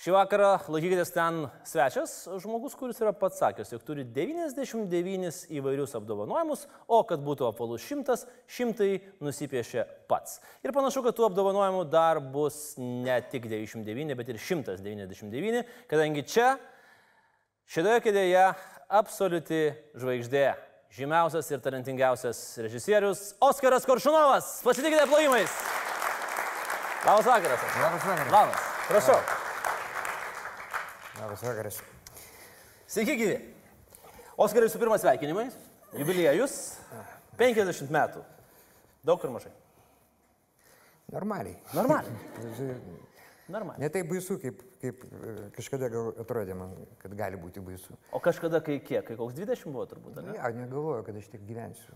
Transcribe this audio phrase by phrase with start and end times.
[0.00, 6.62] Šį vakarą laikykitės ten svečias, žmogus, kuris yra pats sakęs, jog turi 99 įvairius apdovanojimus,
[6.88, 10.38] o kad būtų apvalus šimtas, šimtai nusipiešė pats.
[10.64, 16.54] Ir panašu, kad tų apdovanojimų dar bus ne tik 99, bet ir 199, kadangi čia,
[17.68, 18.46] šitoje kėdėje,
[19.02, 19.60] absoliuti
[20.00, 20.46] žvaigždė,
[20.96, 24.48] žymiausias ir talentingiausias režisierius Oskaras Koršunovas.
[24.64, 25.60] Pasitikite plojimais.
[27.04, 27.68] Labas vakaras.
[27.84, 28.34] Labas vakaras.
[28.38, 28.66] Labas.
[28.88, 29.39] Prašau.
[31.30, 31.76] Labas vakaras.
[32.90, 33.34] Sveiki, gyvi.
[34.34, 35.44] Oskarai, visų pirma, sveikinimai.
[35.94, 36.56] Jubiliejus.
[37.38, 38.22] 50 metų.
[39.06, 39.52] Daug ar mažai?
[41.14, 41.54] Normaliai.
[41.78, 42.16] Normaliai.
[43.54, 43.84] Normaliai.
[43.84, 47.94] Ne taip baisu, kaip, kaip e, kažkada gal atrodė man, kad gali būti baisu.
[48.10, 49.06] O kažkada, kai kiek?
[49.06, 50.52] Kai koks 20 buvo turbūt, Ne, ne?
[50.64, 51.94] negalvoju, kad aš tik gyvensiu.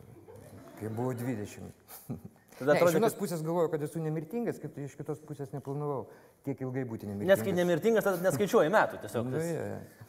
[0.78, 1.74] Kai buvo 20.
[2.58, 3.20] Tada ne, iš atrodė, vienos kad...
[3.20, 6.04] pusės galvoju, kad esu nemirtingas, kaip iš kitos pusės neplanavau
[6.46, 7.42] tiek ilgai būti Nes nemirtingas.
[7.42, 9.26] kai nemirtingas, tada neskaičiuoji metų tiesiog.
[9.26, 9.64] Nu, tas- jo.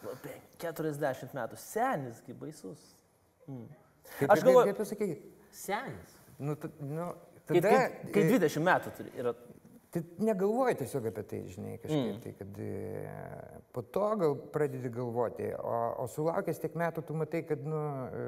[0.05, 1.57] Labai, 40 metų.
[1.61, 2.83] Senis, kaip baisus.
[3.47, 5.09] Kaip, Aš galvoju- Kaip, kaip pasakai,
[5.51, 6.13] Senis.
[6.37, 7.09] nu, ta, nu,
[7.45, 7.69] Kai, tada...
[7.69, 9.11] kai, kai e, 20 metų turi.
[9.21, 9.33] Yra...
[9.95, 12.21] Tai negalvoji tiesiog apie tai, žinai, kažkaip mm.
[12.23, 12.57] tai, kad
[13.71, 17.79] po to gal pradedi galvoti, o, o sulaukęs tiek metų tu matai, kad, nu,
[18.11, 18.25] e,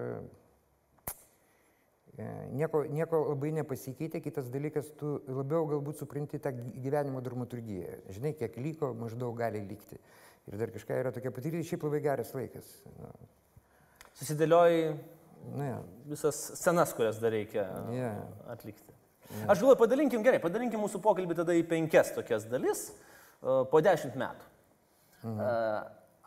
[2.58, 8.32] nieko, nieko labai nepasikeitė, kitas dalykas, tu labiau galbūt supranti tą gy- gyvenimo dramaturgiją, žinai,
[8.40, 10.00] kiek liko, maždaug gali likti.
[10.48, 12.70] Ir dar kažką yra tokia patirtis, šiaip labai geras laikas.
[12.98, 13.12] Nu,
[14.18, 14.86] Susidėlioji
[15.54, 15.80] nu, ja.
[16.09, 18.12] visas scenas, kurias dar reikia Jo.
[18.50, 18.96] atlikti.
[19.46, 24.16] Aš galvoju, padalinkim gerai, padalinkim mūsų pokalbį tada į penkias tokias dalis e, po dešimt
[24.18, 24.47] metų.
[25.28, 25.52] E,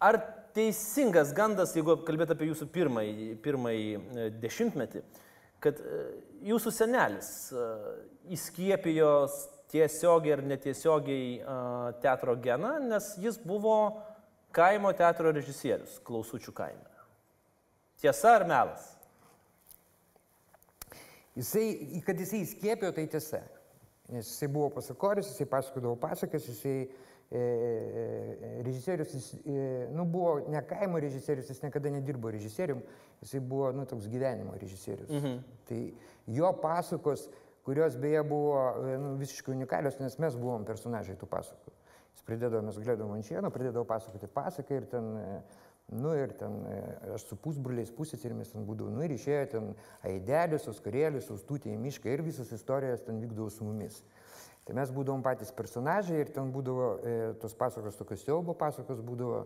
[0.00, 0.16] Ar
[0.56, 5.02] teisingas gandas, jeigu kalbėt apie jūsų pirmąjį, pirmąjį e, dešimtmetį,
[5.62, 6.02] kad e,
[6.50, 7.64] jūsų senelis e,
[8.36, 9.12] įskiepijo
[9.70, 11.58] tiesiogiai ar netiesiogiai e,
[12.02, 13.76] teatro geną, nes jis buvo
[14.56, 16.88] kaimo teatro režisierius, klausučių kaime.
[18.00, 18.88] Tiesa ar melas?
[21.36, 23.44] Jisai, kad jisai įskiepijo, tai tiesa.
[24.10, 30.62] Nes jisai buvo pasakorius, jisai pasakodavo pasakas, jisai e, režisierius, jis, e, nu, buvo ne
[30.66, 32.82] kaimo režisierius, jis niekada nedirbo režisierium,
[33.22, 35.10] jisai buvo, nu, toks gyvenimo režisierius.
[35.10, 35.38] Mhm.
[35.68, 35.80] Tai
[36.26, 37.28] jo pasakos,
[37.66, 41.74] kurios beje buvo e, nu, visiškai unikalios, nes mes buvom personažai tų pasakų.
[42.16, 45.16] Jis pradėdavo, mes galėdavom ant šieno, pradėdavo pasakoti pasaką ir ten...
[45.16, 45.42] E,
[45.90, 46.76] Nu ir ten e,
[47.16, 49.64] aš su pusbroliais pusėsėmis ten būdavau, nu ir išėjo ten
[50.06, 53.96] aidelis, oskarėlis, austutė į mišką ir visas istorijas ten vykdavo su mumis.
[54.68, 59.44] Tai mes būdavom patys personažai ir ten būdavo e, tos pasakos, tokios siaubo pasakos būdavo,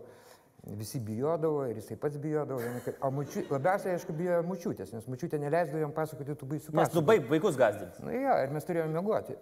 [0.75, 2.59] visi bijodavo ir jisai pats bijodavo.
[3.05, 7.05] O mučiu, labiausiai, aišku, bijojo mučiutės, nes mučiutė neleisdavo jam pasakoti tų baisių pasakų.
[7.05, 8.03] baig vaikus gazdinti.
[8.03, 9.37] Na nu, jo, ir mes turėjome mėgoti.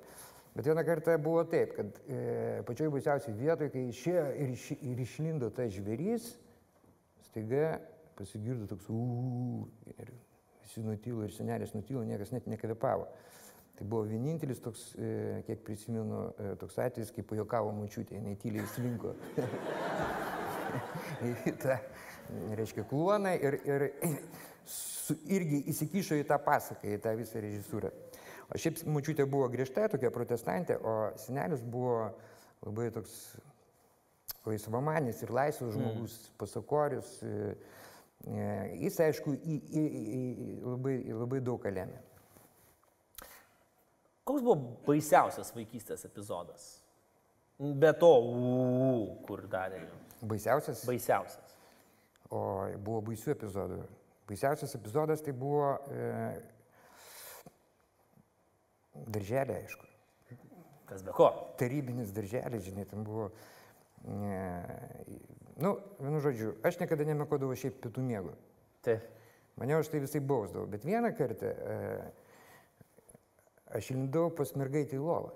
[0.53, 4.99] Bet vieną kartą buvo taip, kad e, pačioj baisiausiai vietoje, kai išėjo ir, iš, ir
[5.01, 6.27] išlindo tas žvėrys,
[7.31, 7.79] staiga
[8.19, 10.11] pasigirdo toks uuu ir
[10.61, 13.07] visi nutilo ir senelis nutilo, niekas net nekvepavo.
[13.73, 18.67] Tai buvo vienintelis toks, e, kiek prisimenu, e, toks atvejis, kai pajokavo mučiutė, jinai tyliai
[18.69, 19.15] slinko.
[21.29, 21.79] į tą,
[22.59, 23.87] reiškia, kluoną ir, ir
[24.69, 27.91] su, irgi įsikišo į tą pasaką, į tą visą režisūrą.
[28.53, 31.97] O šiaip mučiutė buvo griežta, tokia protestantė, o senelis buvo
[32.63, 33.17] labai toks
[34.45, 36.37] laisvamanis ir laisvas žmogus, mm.
[36.41, 37.13] pasakorius.
[37.25, 37.55] e,
[38.79, 40.23] Jis, aišku, į, į, į,
[40.63, 42.12] labai, labai daug ką lėmė.
[44.23, 44.55] Koks buvo
[44.87, 46.67] baisiausias vaikystės epizodas?
[47.59, 50.15] Be to, uu, kur darė jums.
[50.23, 51.55] Baisiausias, Baisiausias.
[52.31, 52.39] o
[52.79, 53.81] buvo baisių epizodų.
[54.29, 56.05] Baisiausias epizodas tai buvo e,
[59.11, 59.89] darželė, aišku.
[60.87, 61.27] Kas be ko?
[61.59, 63.29] tarybinis darželis, žinai, ten buvo,
[64.07, 64.39] e,
[65.59, 68.33] nu, vienu žodžiu, aš niekada nemekodavau šiaip pietų miego.
[68.87, 69.05] Taip.
[69.59, 71.75] Mane už tai visai bausdavo, bet vieną kartą e,
[73.73, 75.33] aš įlindau pas mergaitį į lovą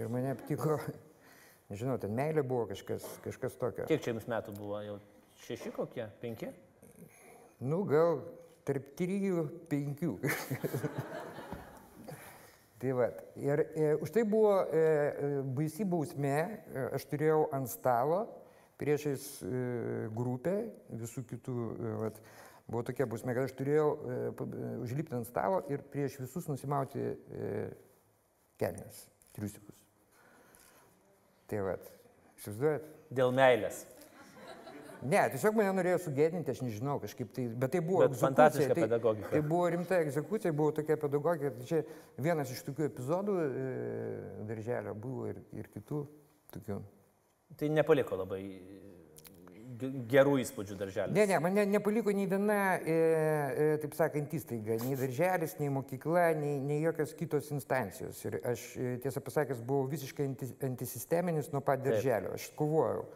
[0.00, 0.78] ir mane aptiko,
[1.70, 3.88] nežinau, ten meilė buvo kažkas, kažkas tokio.
[3.90, 4.80] Kiek čia jums metų buvo?
[4.84, 4.98] Jau
[5.46, 6.06] šeši kokie?
[6.22, 6.52] Penki?
[7.60, 8.22] Nu, gal
[8.68, 10.14] tarp trijų, penkių.
[12.80, 13.10] tai va.
[13.40, 16.36] Ir e, už tai buvo e, e, baisi bausmė.
[16.40, 18.22] E, aš turėjau ant stalo
[18.80, 19.50] priešais e,
[20.16, 20.54] grupę
[21.02, 22.20] visų kitų e, vat,
[22.70, 27.02] buvo tokia bausmė, kad aš turėjau e, e, užlipti ant stalo ir prieš visus nusimauti
[27.02, 27.52] e,
[28.60, 29.04] kelnes,
[29.36, 29.78] triusikus.
[31.50, 31.88] Tai vad,
[32.38, 32.92] įsivaizduojat?
[33.10, 33.82] Dėl meilės.
[35.00, 38.84] Ne, tiesiog mane norėjo sugėdinti, aš nežinau, kažkaip tai, bet tai buvo Bet fantastiška tai,
[38.84, 39.30] pedagogika.
[39.32, 41.80] Tai buvo rimta egzekucija, buvo tokia pedagogika, tai čia
[42.20, 43.70] vienas iš tokių epizodų e,
[44.50, 46.02] darželio buvo ir, ir kitų
[46.52, 46.76] tokių.
[47.56, 48.42] Tai nepaliko labai
[50.10, 51.14] gerų įspūdžių darželį.
[51.14, 55.70] Ne, ne, man ne, nepaliko nei viena, e, e, taip sakant, įstaiga, nei darželis, nei
[55.72, 58.20] mokykla, nei, nei jokios kitos instancijos.
[58.26, 62.34] Ir aš, e, tiesą pasakęs, buvau visiškai anti, antisisteminis nuo pat darželio.
[62.38, 63.06] Aš kovojau.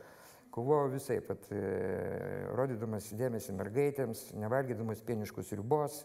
[0.55, 1.63] Kovojau visai, pat e,
[2.55, 6.05] rodydamas dėmesį mergaitėms, nevalgydamas pieniškos ribos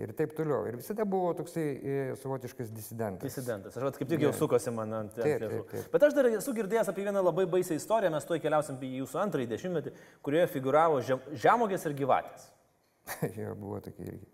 [0.00, 0.64] ir taip toliau.
[0.68, 3.28] Ir visada buvo toksai e, savotiškas disidentas.
[3.28, 3.76] Disidentas.
[3.76, 5.74] Aš kaip tik jau sukosi man ant, taip.
[5.92, 9.22] Bet aš dar esu girdėjęs apie vieną labai baisią istoriją, mes tuoj keliausim į jūsų
[9.26, 9.94] antrąjį dešimtmetį,
[10.24, 12.48] kurioje figuravo žem, žemogės ir gyvatės.
[13.40, 14.30] jo, buvo tokie irgi.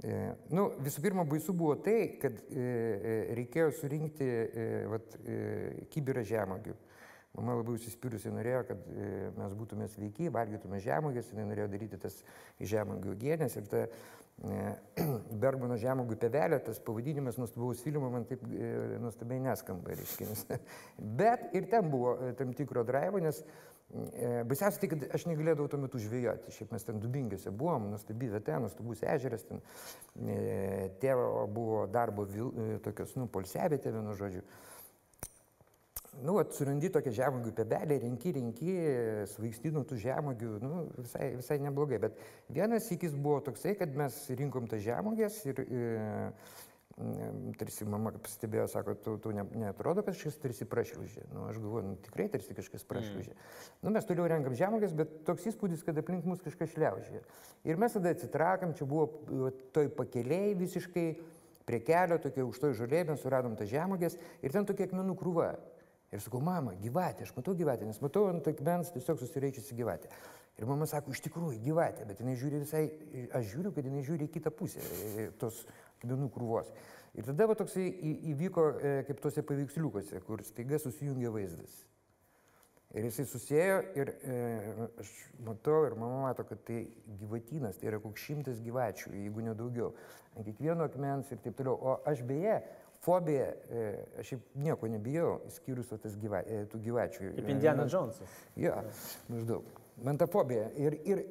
[0.00, 0.20] E,
[0.56, 5.40] nu, visų pirma, baisu buvo tai, kad e, e, reikėjo surinkti e, vat, e,
[5.92, 6.76] kibirą žemogių.
[7.38, 12.16] Mama labai užsispyrusi norėjo, kad e, mes būtume sveiki, valgytume žemogės, jinai norėjo daryti tas
[12.72, 13.90] žemogių gėnės ir ta e,
[15.42, 18.44] Bergmano žemogių pevelė, tas pavadinimas nuostabaus filmo man taip
[19.02, 20.58] nuostabiai neskamba, reiškia.
[21.20, 23.42] Bet ir ten buvo tam tikro draivo, nes
[24.46, 26.52] Baisiausia tai, kad aš negalėdavau tuo metu žvejoti.
[26.54, 29.58] Šiaip mes ten dubingiuose buvom, nuostabi vieta, nuostabus ežeras, ten
[31.02, 32.52] tėvo buvo darbo vil,
[32.84, 34.44] tokios, nu, polsiavėtė, vienu žodžiu.
[36.26, 38.72] Nu, surandi tokią žemogių pebelę, renki, renki,
[39.30, 42.00] svaigstinu tų žemogių, nu, visai, visai neblogai.
[42.02, 42.18] Bet
[42.50, 45.84] vienas įkis buvo toksai, kad mes rinkom tas žemogės ir e,
[47.00, 51.22] Mm, tarsi mama pastebėjo, sako, tu, tu ne, netrodo, kad kažkas tarsi prašliužė.
[51.32, 53.32] Nu, aš galvoju, nu, tikrai tarsi kažkas prašliužė.
[53.32, 53.78] Mm.
[53.86, 57.22] Nu, mes toliau renkam žemogės, bet toks įspūdis, kad aplink mus kažkas šliaužė.
[57.70, 61.06] Ir mes tada atsitraukam, čia buvo toj pakeliai visiškai
[61.70, 65.54] prie kelio, tokia už toj žolė, mes suradom tą žemogės ir ten tokia akmenų krūva.
[66.10, 70.10] Ir sakau, mama, gyvatė, aš matau gyvatę, nes matau ant akmens tiesiog susireičiusi gyvatė.
[70.58, 72.82] Ir mama sako, iš tikrųjų gyvatė, bet jinai žiūri visai,
[73.36, 74.82] aš žiūriu, kad jinai žiūri į kitą pusę
[75.40, 75.62] tos
[76.00, 76.72] akmenų krūvos.
[77.14, 77.86] Ir tada va toksai
[78.32, 81.78] įvyko e, kaip tuose paveiksliukuose, kur staiga susijungia vaizdas.
[82.90, 84.36] Ir jisai susėjo ir e,
[84.98, 85.10] aš
[85.46, 86.80] matau ir mama mato, kad tai
[87.20, 89.92] gyvatynas, tai yra koks šimtas gyvačių, jeigu ne daugiau.
[90.34, 91.76] Ant kiekvieno akmens ir taip toliau.
[91.78, 92.56] O aš beje,
[93.04, 93.46] fobija,
[94.20, 96.42] aš šiaip nieko nebijau, išskyrus va tas gyva,
[96.72, 97.30] tų gyvačių.
[97.38, 98.34] Kaip Indiana Jonesas.
[98.60, 98.74] Jo,
[99.32, 99.68] maždaug.
[100.04, 100.68] Man ta fobija.
[100.80, 101.22] Ir, ir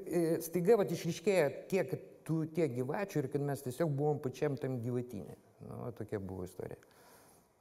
[0.46, 1.94] staiga vat išriškėja tiek
[2.28, 5.38] tų tiek gyvačių ir kad mes tiesiog buvom pačiam tam gyvatinė.
[5.66, 6.78] Nu, va tokia buvo istorija.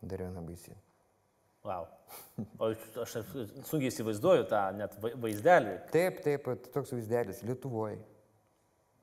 [0.03, 0.75] Dar viena baisi.
[1.67, 1.89] Wow.
[2.63, 2.69] O
[3.03, 3.17] aš
[3.67, 7.99] sunkiai įsivaizduoju tą net vai- vaizdelį, Taip, taip, toks vaizdelis Lietuvoje.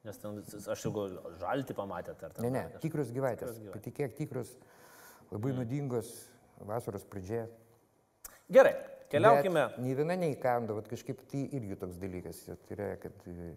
[0.06, 0.38] nes ten
[0.72, 2.46] aš jau gal žalti pamatėte ar ten.
[2.46, 3.57] Ne, ne, tikros gyvatės.
[3.81, 4.56] Tikros gyvatės.
[5.33, 5.62] Labai mm.
[5.62, 6.12] nuodingos
[6.66, 7.45] vasaros pradžioje.
[8.51, 8.75] Gerai,
[9.12, 9.69] keliaukime.
[9.72, 12.44] Bet Nei viena neįkando, vat kažkaip tai irgi toks dalykas.
[12.50, 13.24] Tai yra, kad...
[13.31, 13.56] e,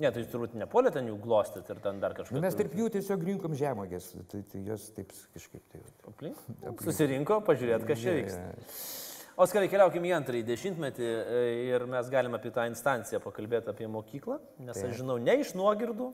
[0.00, 2.34] Ne, tai turbūt nepolė ten jų glostyti ir ten dar kažką.
[2.34, 5.82] Nu, mes tarp jų tiesiog rinkom žemogės, tai, tai jos taip kažkaip tai...
[5.84, 6.06] vat.
[6.10, 6.40] Aplink.
[6.82, 8.46] Susirinko, pažiūrėt, kas čia vyksta.
[9.42, 14.40] Oskarai, keliaukime į antrąjį dešimtmetį e, ir mes galime apie tą instanciją pakalbėti apie mokyklą,
[14.64, 16.08] nes aš žinau ne iš nuogirdų.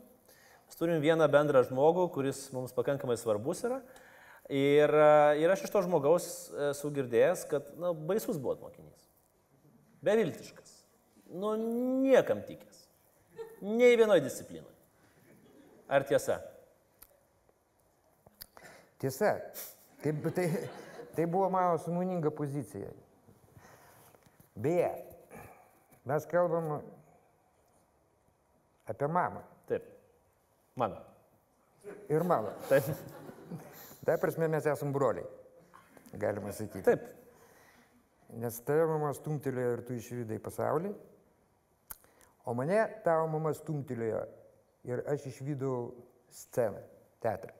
[0.69, 3.81] Mes turim vieną bendrą žmogų, kuris mums pakankamai svarbus yra.
[4.48, 6.26] Ir, e, ir aš iš to žmogaus
[6.70, 9.08] esu girdėjęs, kad na, baisus buvo mokinys.
[10.05, 10.74] Beviltiškas.
[11.28, 11.52] Nu,
[12.05, 12.86] niekam tikęs.
[13.60, 14.72] Nei vienoje disciplinoje.
[15.88, 16.38] Ar tiesa?
[18.98, 19.34] Tiesa,
[20.02, 20.46] taip, tai,
[21.14, 22.88] tai buvo mano sąmoninga pozicija.
[24.58, 24.90] Beje,
[26.08, 26.81] mes kalbam
[28.88, 29.84] apie mamą Taip.
[30.76, 30.96] Mano.
[32.08, 32.50] ir mamą.
[32.69, 32.84] Taip.
[34.08, 35.27] Tai prasme mes esam broliai,
[36.17, 36.81] galima sakyti.
[36.81, 37.03] Taip.
[38.41, 40.94] Nes tave mama stumtelėjo ir tu išvydai pasaulį,
[42.48, 44.22] o mane tavo mama stumtelėjo
[44.88, 45.91] ir aš išvydau
[46.38, 46.81] sceną,
[47.20, 47.53] teatrą.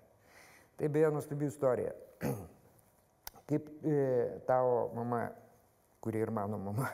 [0.81, 1.93] Tai beje nuostabi istorija.
[3.51, 3.99] Kaip e,
[4.49, 5.27] tavo mama,
[6.01, 6.89] kuri ir mano mama,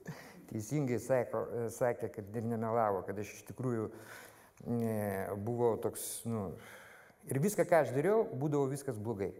[0.50, 4.92] teisingai sako, e, sakė, kad ir nemelavo, kad aš iš tikrųjų e,
[5.48, 6.50] buvau toks, nu,
[7.28, 9.30] ir viską, ką aš dariau, būdavo viskas blogai.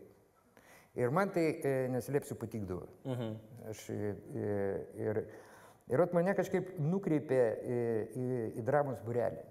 [0.99, 2.88] Ir man tai, e, neslėpsiu, patikdavo.
[3.07, 3.37] Mhm.
[3.73, 4.57] Aš e, e,
[5.04, 5.23] ir,
[5.92, 7.78] ir ot mane kažkaip nukreipė į,
[8.18, 8.26] į,
[8.59, 9.45] į dramos burelį.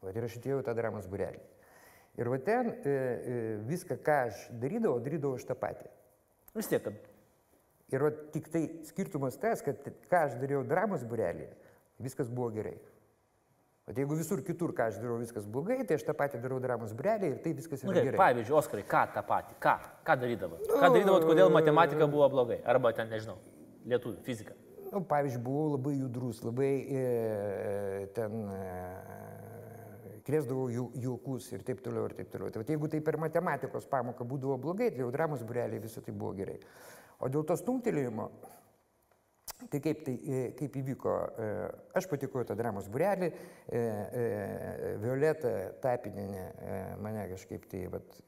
[0.00, 1.42] Vat ir aš atėjau į tą dramos burelį.
[2.18, 5.88] Ir va ten e, e, viską, ką aš darydavau, darydavau aš tą patį.
[6.56, 6.88] Vis tiek,
[7.90, 11.48] Ir va tik tai skirtumas tas, kad ką aš dariau dramos burelį,
[12.02, 12.76] viskas buvo gerai.
[13.90, 16.92] O jeigu visur kitur, ką aš darau, viskas blogai, tai aš tą patį darau dramos
[16.94, 18.20] brelį ir tai viskas Nu, yra gerai, gerai.
[18.20, 19.56] pavyzdžiui, Oskarai, ką tą patį?
[19.64, 19.72] Ką?
[20.06, 20.68] Ką darydavot?
[20.70, 22.60] Ką darydavot, kodėl matematika buvo blogai?
[22.70, 23.34] Arba ten, nežinau,
[23.90, 24.54] lietuvių, fizika.
[24.92, 27.02] Nu, pavyzdžiui, buvau labai judrus, labai e,
[28.14, 28.62] ten e,
[30.30, 32.54] krėsdavau ju, juokus ir taip toliau ir taip toliau.
[32.54, 36.30] Tai jeigu tai per matematikos pamoką būdavo blogai, tai jau dramos bureliai visą tai buvo
[36.38, 36.60] gerai.
[37.18, 38.30] O dėl to stumtelėjimo,
[39.68, 41.48] tai kaip, tai, e, kaip įvyko, e,
[41.98, 43.30] aš patikau tą dramos burelį,
[43.68, 43.82] e,
[45.02, 45.52] Violeta
[45.82, 46.46] Tapininė
[47.02, 48.20] mane kažkaip tai vat,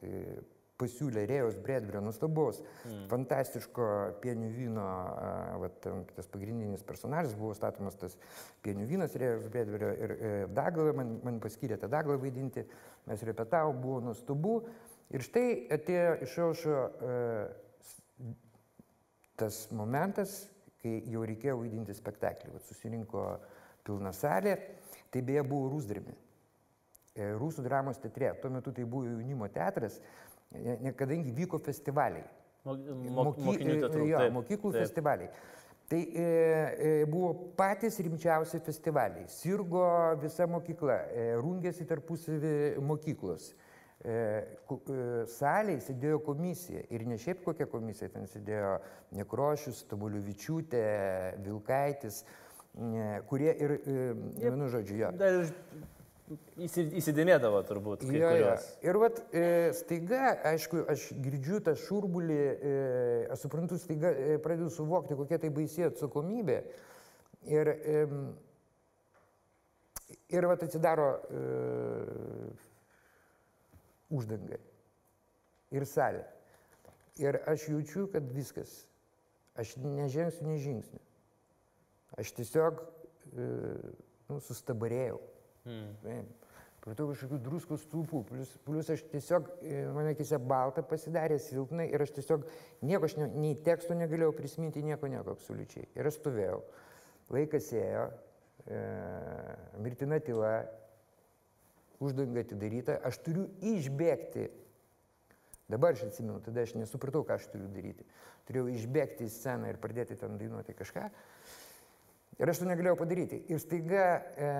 [0.82, 2.58] pasiūlė Rėjos Bredbrio nuostabaus,
[2.88, 3.02] mm.
[3.10, 3.88] fantastiško
[4.22, 4.86] pienių vyno,
[5.62, 8.16] vat, tas pagrindinis personažas buvo statomas tas
[8.66, 10.16] pienių vynas Rėjos Bredbrio ir
[10.56, 12.66] Daglą, man, man paskyrė tą Daglą vaidinti,
[13.06, 14.56] mes repetavom, buvo nuostabu.
[15.12, 15.46] Ir štai
[15.76, 16.78] atėjo iš aušo
[19.38, 20.51] tas momentas,
[20.82, 22.52] kai jau reikėjo vaidinti spektaklį.
[22.56, 23.24] Vat susirinko
[23.86, 24.56] pilna salė,
[25.14, 26.14] tai beje buvo Rūsdirbi.
[27.14, 28.32] E, Rusų dramos teatre.
[28.42, 30.00] Tuo metu tai buvo jaunimo teatras,
[30.98, 32.24] kadangi vyko festivaliai.
[32.64, 34.06] Mo, mo, Moky- mokinių e, teatrų.
[34.06, 34.84] Jo, taip, mokyklų taip.
[34.86, 35.30] festivaliai.
[35.92, 39.26] Tai e, e, buvo patys rimčiausi festivaliai.
[39.28, 39.82] Sirgo
[40.22, 42.54] visa mokykla, e, rungėsi tarpusavį
[42.86, 43.50] mokyklos.
[44.02, 44.14] E,
[44.75, 48.73] e, salėje sėdėjo komisija ir ne šiaip kokia komisija, ten sėdėjo
[49.14, 50.82] Nekrošius, Tabuliuvičiūtė,
[51.44, 52.25] Vilkaitis,
[52.82, 54.06] ne, kurie ir, e,
[54.40, 55.12] vienu žodžiu, jo.
[55.21, 55.44] Dar
[56.62, 58.56] įsidėmėdavo turbūt Jo, jo.
[58.82, 59.44] Ir vat e,
[59.76, 62.75] staiga, aišku, aš girdžiu tą šurbulį, e,
[63.35, 66.59] aš suprantu, staiga e, pradedu suvokti, kokia tai baisi atsakomybė.
[67.54, 68.02] Ir, e,
[70.35, 71.09] ir vat atsidaro
[74.12, 74.61] e, uždanga
[75.73, 76.25] ir salė.
[77.21, 78.85] Ir aš jaučiu, kad viskas.
[79.59, 81.00] Aš nežengsiu nei žingsnių.
[82.21, 83.49] Aš tiesiog e,
[84.31, 85.19] nu, sustabarėjau.
[85.69, 86.25] Mm.
[86.83, 92.02] Pratau kažkokių druskos stulpų, plus, plus aš tiesiog, e, mane akise balta pasidarė silpnai ir
[92.02, 92.49] aš tiesiog
[92.83, 95.87] nieko, aš ne, nei teksto negalėjau prisiminti, nieko, nieko absoliučiai.
[95.95, 96.59] Ir aš stovėjau,
[97.37, 98.09] laikas ėjo,
[98.66, 98.81] e,
[99.85, 100.57] mirtina tyla,
[102.02, 104.49] uždanga atidaryta, aš turiu išbėgti.
[105.73, 108.04] Dabar aš atsimenu, tada aš nesupratau, ką aš turiu daryti.
[108.49, 111.06] Turėjau išbėgti į sceną ir pradėti ten dainuoti kažką.
[112.40, 113.38] Ir aš to negalėjau padaryti.
[113.52, 114.06] Ir staiga
[114.37, 114.50] e,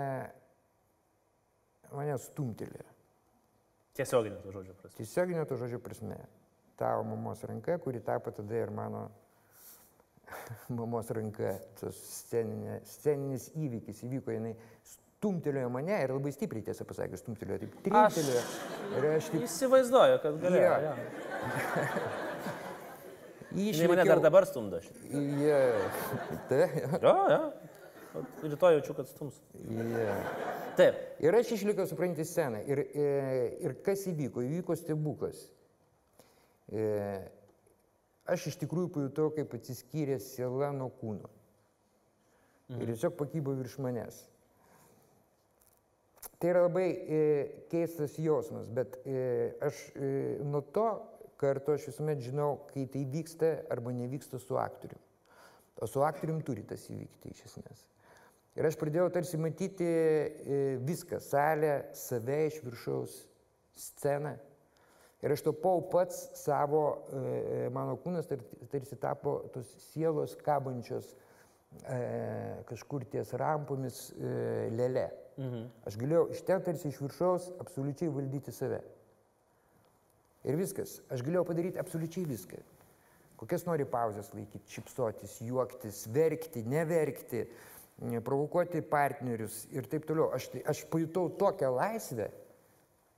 [1.93, 2.85] mane stumtelė.
[3.99, 4.97] Tiesioginė to žodžio prasme.
[5.01, 6.17] Tiesioginio to žodžio prasme.
[6.81, 9.09] Tavo mamos ranka, kuri tapo tada ir mano
[10.79, 11.57] mamos ranka.
[11.81, 14.55] Tas sceninė, sceninis įvykis įvyko, jinai
[15.23, 18.41] stumtelėjo mane ir labai stipriai, tiesą pasakius, stumtelėjo, taip trintelėjo.
[18.99, 20.73] Ir aš taip Įsivaizduoju, kad galėjo.
[20.83, 20.89] Jo.
[20.89, 20.95] Ja.
[23.53, 23.93] Jis išlėkiau.
[23.93, 24.81] mane dar dabar stumdo.
[24.83, 25.21] šitą.
[25.39, 25.61] Jie.
[26.51, 26.63] Tai,
[27.03, 27.43] Jo, jo.
[28.13, 29.39] O Rytoj jaučiu, kad stums.
[29.71, 30.09] jie.
[30.77, 30.99] Taip.
[31.25, 32.59] Ir aš išlikau supranti sceną.
[32.69, 33.07] Ir, e,
[33.65, 34.43] ir kas įvyko?
[34.45, 35.39] Įvyko stebuklas.
[36.73, 36.89] E,
[38.29, 41.31] aš iš tikrųjų pajutau, kaip atsiskyrė siela nuo kūno.
[42.73, 44.23] Ir tiesiog pakybo virš manęs.
[46.43, 47.19] Tai yra labai e,
[47.71, 50.09] keistas jausmas, bet e, aš e,
[50.43, 50.89] nuo to
[51.39, 55.07] karto aš visuomet žinau, kai tai vyksta arba nevyksta su aktoriumi.
[55.79, 57.85] O su aktoriumi turi tas įvykti iš esmės.
[58.59, 63.15] Ir aš pradėjau tarsi matyti e, viską- salę, save iš viršaus,
[63.79, 64.35] sceną.
[65.23, 68.43] Ir aš tapau pats savo, e, mano kūnas tar-
[68.75, 71.15] tarsi tapo tos sielos kabančios
[71.87, 71.99] e,
[72.67, 75.07] kažkur ties rampomis e, lėlė.
[75.39, 75.69] Mhm.
[75.89, 78.83] Aš galėjau iš ten tarsi iš viršaus absoliučiai valdyti save.
[80.45, 80.99] Ir viskas.
[81.13, 82.61] Aš galėjau padaryti absoliučiai viską.
[83.43, 87.47] Kokias nori pauzes laikyti, šipsotis, juoktis, verkti, neverkti,
[88.07, 90.29] ne, provokuoti partnerius ir taip toliau.
[90.37, 92.29] Aš, aš pajutau tokią laisvę,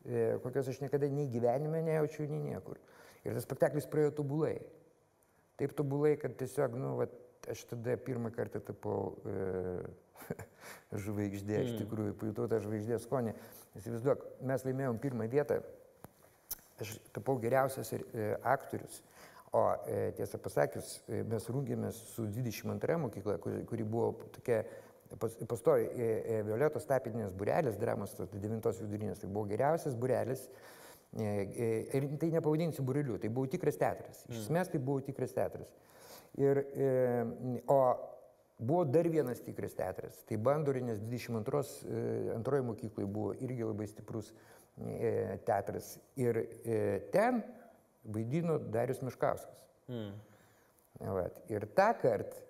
[0.04, 2.80] e, kokios aš niekada nei gyvenime nejaučiau, nei niekur.
[3.25, 4.56] Ir tas spektaklis praėjo tobulai.
[5.61, 7.12] Taip tobulai, kad tiesiog, nu, vat,
[7.50, 9.78] aš tada pirmą kartą tapau e,
[11.04, 13.34] žvaigždė, iš tikrųjų, pajutau tą žvaigždės skonį.
[13.80, 15.58] Įsivaizduok, mes laimėjom pirmą vietą,
[16.80, 19.02] aš tapau geriausias ir, e, aktorius.
[19.54, 24.64] O e, tiesą pasakius, e, mes rungėmės su 22 mokykla, kuri, kuri buvo tokia
[25.20, 26.08] pas- pastovi e,
[26.38, 30.48] e, Violetos Tapinės burelis, dramos tos 9 vidurinės, tai buvo geriausias burelis.
[31.14, 34.24] E, e, Ir tai nepavadinsiu bureliu, tai buvo tikras teatras.
[34.26, 35.70] Iš esmės tai buvo tikras teatras.
[36.41, 36.59] Ir,
[37.71, 37.79] o
[38.59, 40.23] buvo dar vienas tikras teatras.
[40.29, 45.95] Tai Bandorinės 22 e, mokyklai buvo irgi labai stiprus e, teatras.
[46.21, 46.79] Ir e,
[47.12, 47.43] ten
[48.05, 49.67] vaidino Darius Miškauskas.
[49.91, 50.12] Mm.
[51.14, 51.41] Vat.
[51.50, 52.43] Ir tą kartą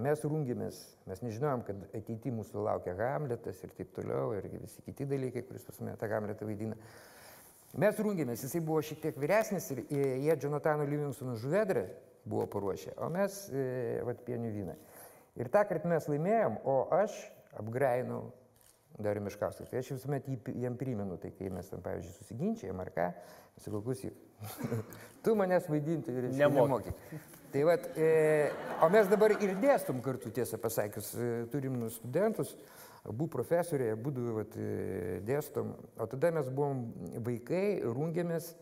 [0.00, 0.76] mes rungėmės,
[1.10, 5.66] mes nežinojom, kad ateityje mūsų laukia Hamletas ir taip toliau, ir visi kiti dalykai, kuris
[5.66, 6.78] pas mane tą Hamletą vaidina.
[7.82, 11.84] Mes rungėmės, jisai buvo šiek tiek vyresnis ir jie Jonatano Livingstono žuvedrę
[12.24, 14.76] buvo paruošę, o mes, e, vad, pienių vyną.
[15.40, 17.16] Ir tą kartą mes laimėjom, o aš
[17.58, 18.30] apgrainau
[19.00, 19.66] Dariu Miškauską.
[19.70, 23.08] Tai aš visuomet jį, jam primenu, tai kai mes tam, pavyzdžiui, susiginčiai, ar ką,
[23.64, 24.18] sakau, klausyk,
[25.24, 26.92] tu manęs vaidinti ir nemoki.
[27.52, 28.50] Tai vat, e,
[28.80, 32.54] o mes dabar ir dėstum kartu, tiesą pasakius, e, turim studentus,
[33.08, 36.86] abu profesoriai, abu vat, e, dėstom, o tada mes buvom
[37.26, 38.54] vaikai, rungėmės,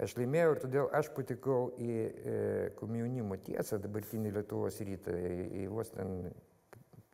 [0.00, 2.38] aš laimėjau ir todėl aš patikau į e,
[2.78, 6.32] komjaunimo tiesą, dabartinį Lietuvos rytą, į, į vos ten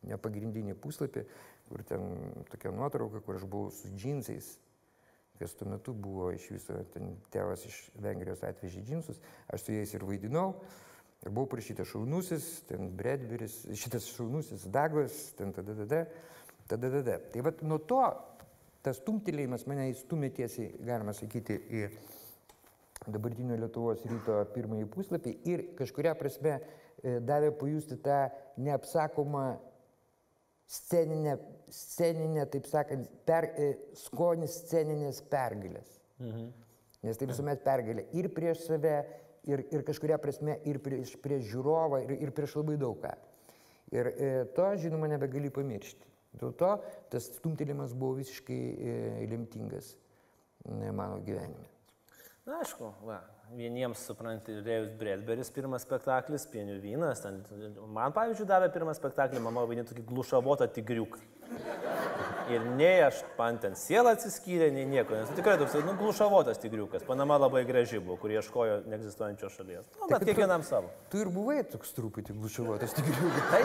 [0.07, 1.25] nepagrindinį puslapį,
[1.69, 2.05] kur ten
[2.49, 4.53] tokia nuotrauka, kur aš buvau su džinsais,
[5.39, 9.19] kas tuo metu buvo iš viso, ten tėvas iš Vengrijos atvežė džinsus,
[9.51, 10.53] aš su jais ir vaidinau.
[11.19, 16.05] Ir buvo parašyta šaunusis, ten Bredberis, šitas šaunusis Daglas, ten tada, tada,
[16.71, 17.17] tada, tada.
[17.33, 17.99] Tai vad nuo to
[18.85, 21.81] tas tumtelėjimas mane įstumė tiesiai, galima sakyti, į
[23.13, 28.25] dabartinio Lietuvos ryto pirmąjį puslapį ir kažkuria prasme e, davė pajusti tą
[28.61, 29.45] neapsakomą
[30.69, 31.37] sceninę,
[31.73, 33.71] sceninę taip sakant, per, e,
[34.05, 35.95] skonį sceninės pergalės.
[36.19, 36.51] Mhm.
[37.07, 38.97] Nes tai visuomet pergalė ir prieš save,
[39.47, 43.13] ir, ir kažkuria prasme ir prieš, prieš žiūrovą, ir, ir prieš labai daug ką.
[43.95, 46.05] Ir e, to, žinoma, nebegali pamiršti.
[46.39, 46.75] Dėl to
[47.09, 48.97] tas stumtelimas buvo visiškai e,
[49.31, 51.65] lemtingas e, mano gyvenime.
[52.49, 53.19] Na, aišku, va,
[53.53, 57.43] vieniems, supranti, Rėjus Bredberis pirmas spektaklis, Pienių vynas, ten,
[57.93, 61.21] man, pavyzdžiui, davė pirmą spektaklį, mama vaidino tokį glušavotą tigriuką.
[62.49, 67.05] Ir nei aš man ten sielą atsiskyrė, nei nieko, nes tikrai toks, nu, glušavotas tigriukas,
[67.05, 69.85] Panama labai graži buvo, kur ieškojo neegzistuojančios šalies.
[69.99, 70.89] Nu, bet kiekvienam savo.
[71.13, 73.45] Tu ir buvai toks truputį glušavotas tigriukas.
[73.53, 73.61] Tai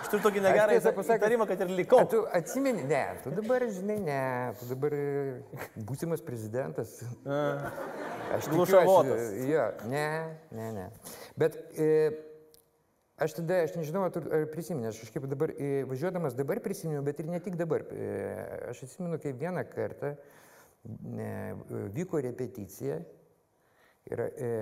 [0.00, 2.00] aš, turiu tokį negerą įtarimą, kad ir likau.
[2.10, 4.22] Tu atsimeni, ne, tu dabar, žinai, ne,
[4.60, 5.10] tu dabar e,
[5.88, 6.98] būsimas prezidentas.
[8.38, 9.34] Aš Glušavotas.
[9.48, 10.06] Jo, ne,
[10.54, 10.88] ne, ne.
[11.40, 11.90] Bet e,
[13.20, 17.30] aš tada, aš nežinau, ar prisimeni, aš kažkaip dabar, e, važiuodamas dabar prisimenu, bet ir
[17.30, 17.86] ne tik dabar.
[17.92, 18.10] E,
[18.72, 21.32] aš atsimenu, kaip vieną kartą e,
[21.96, 23.00] vyko repeticija
[24.08, 24.52] ir, e,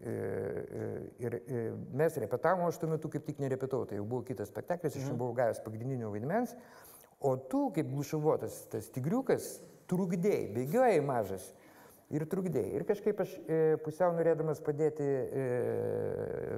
[0.00, 4.96] ir e, mes repetavom, aš tuo metu kaip tik nerepetau, tai jau buvo kitas spektaklis,
[4.96, 6.54] aš jau buvau gavęs pagrindinio vaidmens,
[7.20, 9.58] o tu kaip glušavotas, tas tigriukas,
[9.90, 11.50] trukdėjai, bėgiojai mažas
[12.10, 12.72] ir trukdėjai.
[12.78, 15.44] Ir kažkaip aš e, pusiau norėdamas padėti e,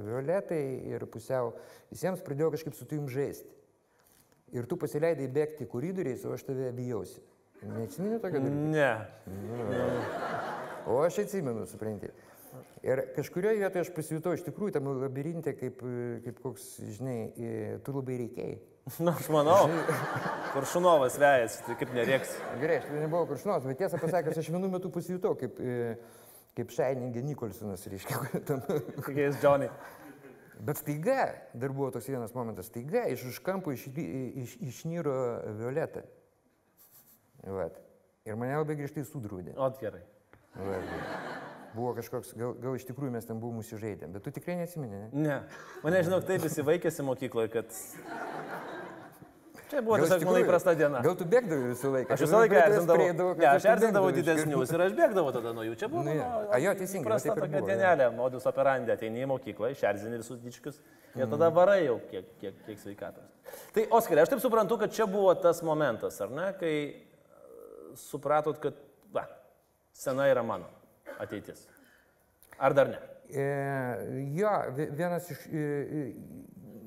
[0.07, 1.51] Violetai ir pusiau
[1.91, 3.51] visiems pradėjau kažkaip su tavim žaisti.
[4.53, 7.21] Ir tu pasileidai bėgti koridoriais, o aš tave bijausi.
[7.63, 8.55] Neatsimeni tokio dalyko?
[8.73, 8.91] Ne.
[10.85, 12.11] O aš atsimenu, supranti.
[12.83, 15.79] Ir kažkurioje vietoje aš pasijutau iš tikrųjų tam labirinte, kaip,
[16.25, 17.51] kaip koks, žinai, e,
[17.85, 18.57] tu labai reikėjai.
[18.99, 19.69] Na, aš manau,
[20.51, 22.33] Kuršunovas vėjas, tai kaip nereiks.
[22.59, 25.93] Gerai, aš tai nebuvau kuršnos, bet tiesą pasakius, aš vienu metu pasijutau kaip, e,
[26.59, 28.19] kaip Šainingė Nikolsonas, reiškia.
[28.49, 28.65] tam.
[28.99, 29.69] Kokiais Johnny.
[30.63, 35.15] Bet staiga, dar buvo toks vienas momentas, staiga iš už kampo iš, iš, išnyro
[35.59, 36.03] Violeta.
[37.43, 37.79] Vat.
[38.27, 39.55] Ir mane labai grįžtai sudraudė.
[39.55, 40.03] O, gerai.
[40.59, 41.41] Vat.
[41.73, 45.23] Buvo kažkoks, gal, gal iš tikrųjų mes ten buvome sužeidę, bet tu tikrai neatsimeni, ne?
[45.25, 45.37] Ne.
[45.81, 47.77] Mane, žinok, taip įsivaikėsi mokykloje, kad...
[49.73, 50.99] Čia buvo Gal tiesiog mano įprasta diena.
[51.01, 52.13] Gal tu bėgdavai visą laiką?
[52.13, 53.29] Aš visą laiką erzindavau.
[53.39, 55.73] Ne, aš erzindavau didesnius ir aš bėgdavau tada nuo jų.
[55.81, 56.27] Čia buvo Nu, jo.
[56.27, 60.43] mano A, jo, teisingai, ir tokia buvo, dienelė, modus operandi, ateini į mokyklą, išerzini visus
[60.45, 60.77] dičkius
[61.15, 61.55] ir tada Mm.
[61.57, 63.33] varai jau kiek, kiek, kiek sveikatos.
[63.73, 66.93] Tai, Oskarai, aš taip suprantu, kad čia buvo tas momentas, ar ne, kai e,
[67.97, 68.77] supratot, kad,
[69.09, 69.25] va,
[69.89, 70.69] sena yra mano
[71.19, 71.67] ateitis.
[72.57, 72.99] Ar dar ne?
[73.33, 73.45] E,
[74.37, 75.45] jo, vi- vienas iš...
[75.47, 76.03] E, e,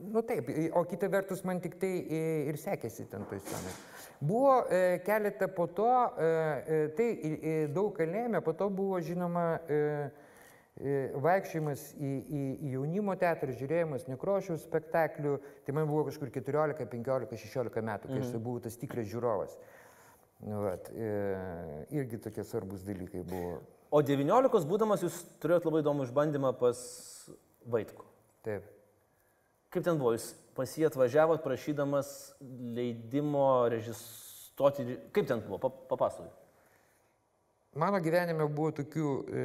[0.07, 3.73] nu taip, e, o kita vertus man tik tai e, ir sekėsi ten toj scenai.
[4.21, 6.29] Buvo e, keletą po to, e,
[6.77, 9.81] e, tai e, e, daug ką lėmė, po to buvo žinoma e,
[11.25, 17.39] vaikščiojimas į, į, į jaunimo teatrą, žiūrėjimas nekrošiaus spektaklių, tai man buvo kažkur 14, 15,
[17.49, 19.57] 16 metų, kai aš jau buvau tas tikras žiūrovas.
[20.45, 21.13] Nu, vat, e,
[21.97, 23.63] irgi tokie svarbus dalykai buvo.
[23.91, 26.81] O 19 būdamas jūs turėjot labai įdomų išbandymą pas
[27.67, 28.07] Vaitku.
[28.47, 28.67] Taip.
[29.75, 32.09] Kaip ten buvo, jūs pas jį atvažiavot prašydamas
[32.77, 36.43] leidimo režisuoti, kaip ten buvo, Pa- papasakokit.
[37.77, 39.43] Mano gyvenime buvo tokių, e,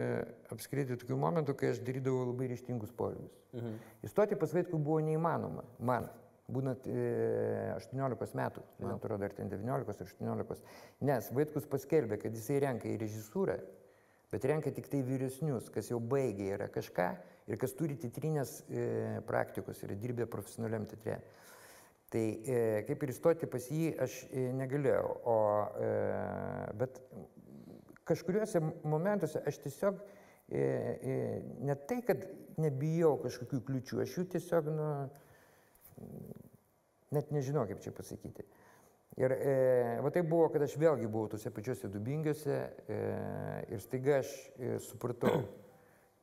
[0.54, 3.34] apskritai tokių momentų, kai aš darydavau labai ryštingus poelgius.
[3.52, 3.74] Mhm.
[4.08, 6.08] Įstoti pas vaikų buvo neįmanoma, man,
[6.48, 10.64] būnant e, 18 metų, man atrodo, ar ten 19 ar 18,
[11.02, 13.60] nes vaikus paskelbė, kad jisai renka į režisūrą
[14.32, 17.10] bet renka tik tai vyresnius, kas jau baigė yra kažką
[17.52, 18.86] ir kas turi titrinės e,
[19.28, 21.20] praktikos ir dirbė profesionaliam teatre.
[22.12, 25.38] Tai e, kaip ir įstoti pas jį aš e, negalėjau, o,
[25.80, 25.92] e,
[26.80, 27.00] bet
[28.08, 31.18] kažkuriuose momentuose aš tiesiog e, e,
[31.64, 32.26] ne tai, kad
[32.62, 34.90] nebijau kažkokių kliučių, aš jų tiesiog, nu,
[37.16, 38.48] net nežinau, kaip čia pasakyti.
[39.20, 39.56] Ir e,
[40.02, 42.56] va tai buvo, kad aš vėlgi buvau tuose pačiuose dubingiuose
[42.88, 43.00] e,
[43.74, 45.42] ir staiga aš e, supratau,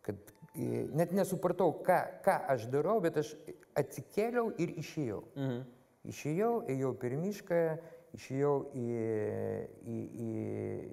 [0.07, 3.35] kad e, net nesupratau, ką, ką aš darau, bet aš
[3.77, 5.21] atsikėliau ir išėjau.
[5.37, 5.61] Mhm.
[6.09, 7.61] Išėjau, ėjau per mišką,
[8.17, 8.85] išėjau į,
[9.85, 10.29] į, į,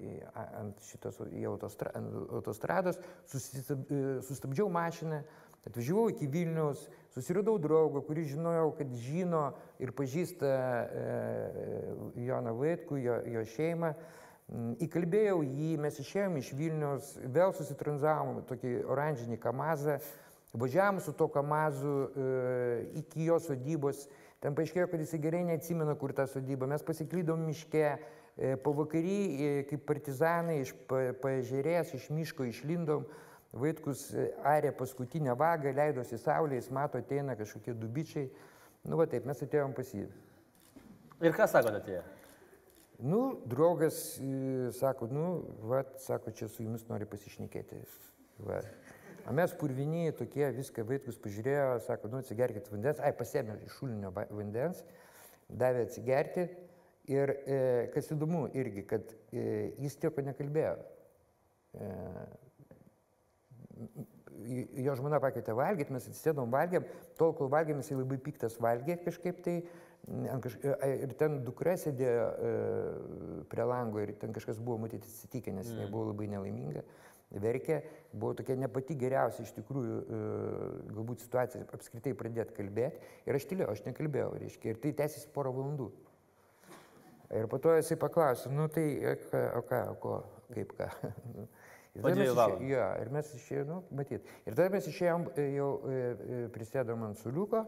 [0.09, 0.15] į,
[0.59, 2.99] ant šitos į autostra, ant autostrados,
[3.31, 5.21] susistab, e, sustabdžiau mašiną,
[5.65, 6.83] atvažiavau iki Vilnius,
[7.15, 9.45] Susiradau draugą, kurį žinojau, kad žino
[9.79, 11.03] ir pažįsta e,
[12.25, 13.93] Joną Vaitkų, jo, jo šeimą.
[14.51, 19.95] Mm, įkalbėjau jį, mes išėjom iš Vilnius, vėl susitranzavom tokį oranžinį kamazą,
[20.59, 22.25] važiavom su to kamazu e,
[22.99, 24.03] iki jo sodybos.
[24.43, 26.67] Ten paaiškėjo, kad jis gerai neatsimena, kur ta sodyba.
[26.67, 30.75] Mes pasiklydom miške, e, pavakary, e, kaip partizanai iš
[31.23, 33.07] paežerės, iš miško išlindom.
[33.55, 38.27] Vaitkus e, arė paskutinę vagą, leidosi saulė, jis mato, ateina kažkokie dubičiai.
[38.85, 40.05] Nu, va taip, mes atėjom pas jį.
[41.23, 42.01] Ir ką sakote atėję?
[42.99, 45.25] Nu, draugas e, sako, nu,
[45.71, 47.79] va, sako, čia su jumis nori pasišnekėti.
[48.43, 48.59] Va.
[49.25, 54.11] O mes purviniai tokie, viską Vaitkus pažiūrėjo, sako, nu, atsigerkit vandens, ai, pasėmė iš šulinio
[54.13, 54.83] vandens,
[55.49, 56.49] davė atsigerti.
[57.11, 57.57] Ir e,
[57.93, 60.75] kas įdomu irgi, kad e, jis tieko nekalbėjo.
[61.77, 61.89] E,
[64.85, 66.85] jo žmona pakvietė valgyti, mes atsisėdom valgėm,
[67.19, 69.59] tol kol valgėm jisai labai piktas valgė kažkaip tai.
[70.43, 70.59] Kaž...
[70.61, 72.49] Ir ten dukra sėdėjo e,
[73.49, 75.79] prie lango ir ten kažkas buvo matyti įsitikę, nes mm.
[75.79, 76.83] jinai buvo labai nelaiminga,
[77.41, 77.79] verkė,
[78.13, 80.19] buvo tokia ne pati geriausia iš tikrųjų e,
[80.93, 83.01] galbūt situacija apskritai pradėti kalbėti.
[83.25, 85.89] Ir aš tylėjau, aš nekalbėjau, reiškia, ir tai tęsiasi porą valandų.
[87.33, 88.85] Ir po to jisai paklausė, nu tai,
[89.57, 90.19] o ką, o ko,
[90.53, 90.91] kaip ką.
[92.03, 92.69] Po dviejų valandų.
[92.69, 94.31] Jo, ir mes išėjome, nu, matyt.
[94.43, 95.69] Ir tada mes išėjom jau
[96.55, 97.61] prisėdom ant suliuko,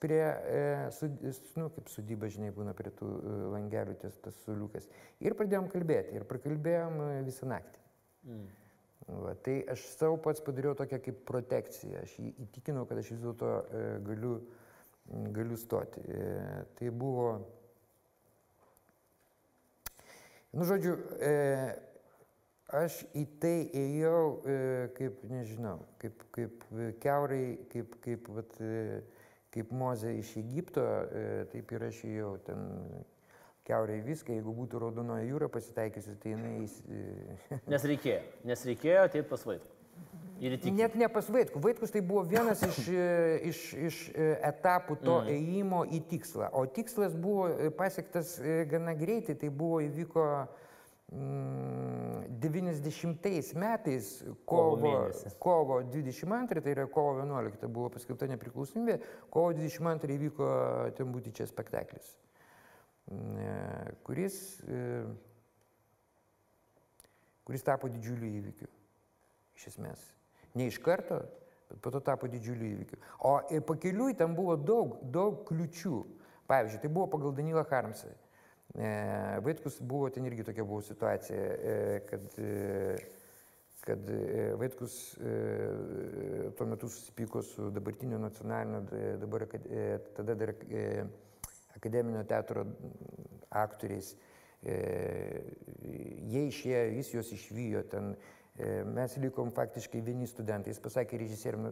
[0.00, 0.22] prie,
[0.96, 1.10] su,
[1.58, 3.10] nu, kaip sudyba, žinai, būna prie tų
[3.52, 4.88] langelių ties tas suliukas.
[5.24, 7.84] Ir pradėjom kalbėti, ir prakalbėjom visą naktį.
[8.28, 8.48] Mm.
[9.08, 13.48] Va, tai aš savo pats padariau tokią kaip protekciją, aš įtikinau, kad aš vis dėlto
[13.48, 14.32] e, galiu,
[15.32, 16.02] galiu stoti.
[16.12, 16.26] E,
[16.76, 17.30] tai buvo,
[20.52, 20.92] nu žodžiu,
[21.24, 21.32] e,
[22.68, 24.56] aš į tai ėjau e,
[24.98, 26.66] kaip, nežinau, kaip, kaip
[27.02, 29.00] keurai, kaip, kaip, vat, e,
[29.54, 32.68] kaip mozė iš Egipto, e, taip ir aš ėjau ten
[33.68, 36.68] keurai viską, jeigu būtų raudonoji jūra pasitaikysi, tai jinai...
[37.72, 39.74] Nes reikėjo, nes reikėjo ateit pas vaiką.
[40.38, 41.58] Net ne pas Vaitkus.
[41.58, 42.76] Vaitkus tai buvo vienas iš,
[43.48, 43.96] iš, iš
[44.46, 45.30] etapų to mm.
[45.34, 46.52] ėjimo į tikslą.
[46.54, 48.36] O tikslas buvo pasiektas
[48.70, 50.67] gana greitai, tai buvo įvyko uh,
[51.10, 58.98] 90 metais, kovo, kovo 22, tai yra kovo 11 buvo paskelbta nepriklausomybė,
[59.32, 60.44] kovo 22 įvyko
[60.98, 62.10] ten būti čia spektaklis,
[64.04, 64.36] kuris,
[67.48, 68.68] kuris tapo didžiuliu įvykiu,
[69.56, 70.00] iš esmės.
[70.60, 71.24] Ne iš karto,
[71.72, 73.00] bet po to tapo didžiuliu įvykiu.
[73.24, 76.04] O pakeliui ten buvo daug, daug kliučių.
[76.48, 78.08] Pavyzdžiui, tai buvo pagal Danilą Harmsą.
[79.42, 81.46] Vaitkus buvo, ten irgi tokia buvo situacija,
[82.06, 82.36] kad,
[83.82, 84.10] kad
[84.60, 84.94] Vaitkus
[86.58, 88.84] tuo metu susipyko su dabartiniu nacionaliniu,
[89.18, 89.48] dabar
[90.14, 90.54] tada dar
[91.74, 92.68] akademinio teatro
[93.50, 94.14] aktoriais.
[94.62, 98.14] Jie išėjo, jis juos išvyjo ten
[98.58, 100.72] mes likom faktiškai vieni studentai.
[100.72, 101.68] Jis pasakė režisieriam,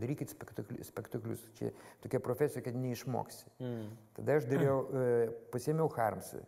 [0.00, 1.42] darykit spektaklius.
[1.58, 1.70] Čia
[2.04, 3.50] tokia profesija, kad neišmoksi.
[3.60, 3.94] Mm.
[4.16, 4.78] Tada aš dariau,
[5.52, 6.40] pasėmiau Harmsą,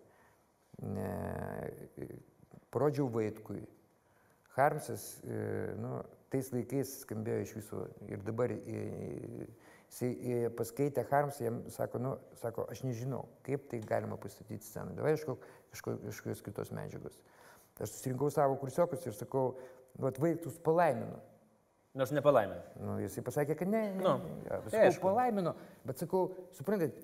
[2.73, 3.63] parodžiau Vaitkui.
[4.57, 5.03] Harmsas,
[5.77, 5.99] nu,
[6.33, 12.81] tais laikais skambėjo iš viso ir dabar jisai paskaitė Harmsą, jam sako, nu, sako, aš
[12.89, 14.97] nežinau, kaip tai galima pastatyti sceną.
[14.97, 15.45] Davai ieškok
[15.77, 17.21] kažkokios kitos medžiagos.
[17.77, 19.51] Aš susirinkau savo kursiokus ir sakau,
[19.99, 21.19] nu, atvaiktus palaiminu.
[21.97, 22.61] Nors nepalaimino.
[22.81, 23.83] Nu, jisai pasakė, kad ne.
[23.97, 25.05] ne, nu, ja, sakau, aišku.
[25.05, 25.55] palaimino,
[25.89, 26.97] bet sakau, suprantat,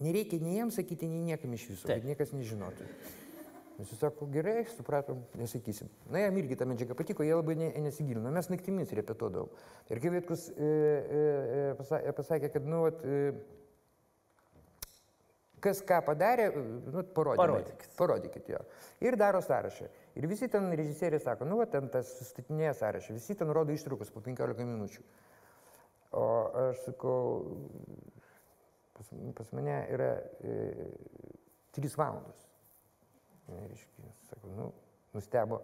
[0.00, 2.88] nereikia nei jiems sakyti, nei niekam iš viso, kad niekas nežinotų.
[3.80, 5.88] Jis sako, gerai, supratom, nesakysim.
[6.12, 8.32] Na, jam irgi ta medžiaga patiko, jie labai ne, nesigilino.
[8.32, 9.48] Mes naktimis repetuodavom.
[9.88, 10.68] Ir kai Vietkus e,
[11.20, 11.22] e,
[11.96, 13.32] e pasakė, kad, nu, vat, e,
[15.64, 17.40] kas ką padarė, nu, parodykit.
[17.40, 17.88] Parodykit.
[17.96, 18.60] Parodykit jo.
[19.04, 19.88] Ir daro sąrašą.
[20.18, 24.10] Ir visi ten režisieriai sako, nu, va, ten tas sustatinėja sąrašą, visi ten rodo ištraukas
[24.10, 25.04] po 15 minučių.
[26.18, 26.24] O
[26.64, 27.20] aš sakau,
[28.96, 30.10] pas, pas mane yra
[30.42, 30.88] e,
[31.78, 32.42] 3 valandos.
[33.50, 34.66] Reiškia, sako, nu,
[35.14, 35.62] nustebo,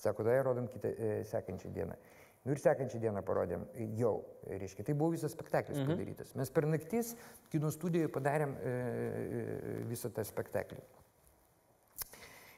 [0.00, 1.96] sako, tada rodom kitą e, sekančią dieną.
[2.46, 3.64] Nu ir sekančią dieną parodėm
[3.98, 5.88] jau, reiškia, tai buvo visas spektaklis mhm.
[5.90, 6.36] padarytas.
[6.38, 7.16] Mes per naktis
[7.50, 10.78] kino studijoje padarėm e, e, visą tą spektaklį.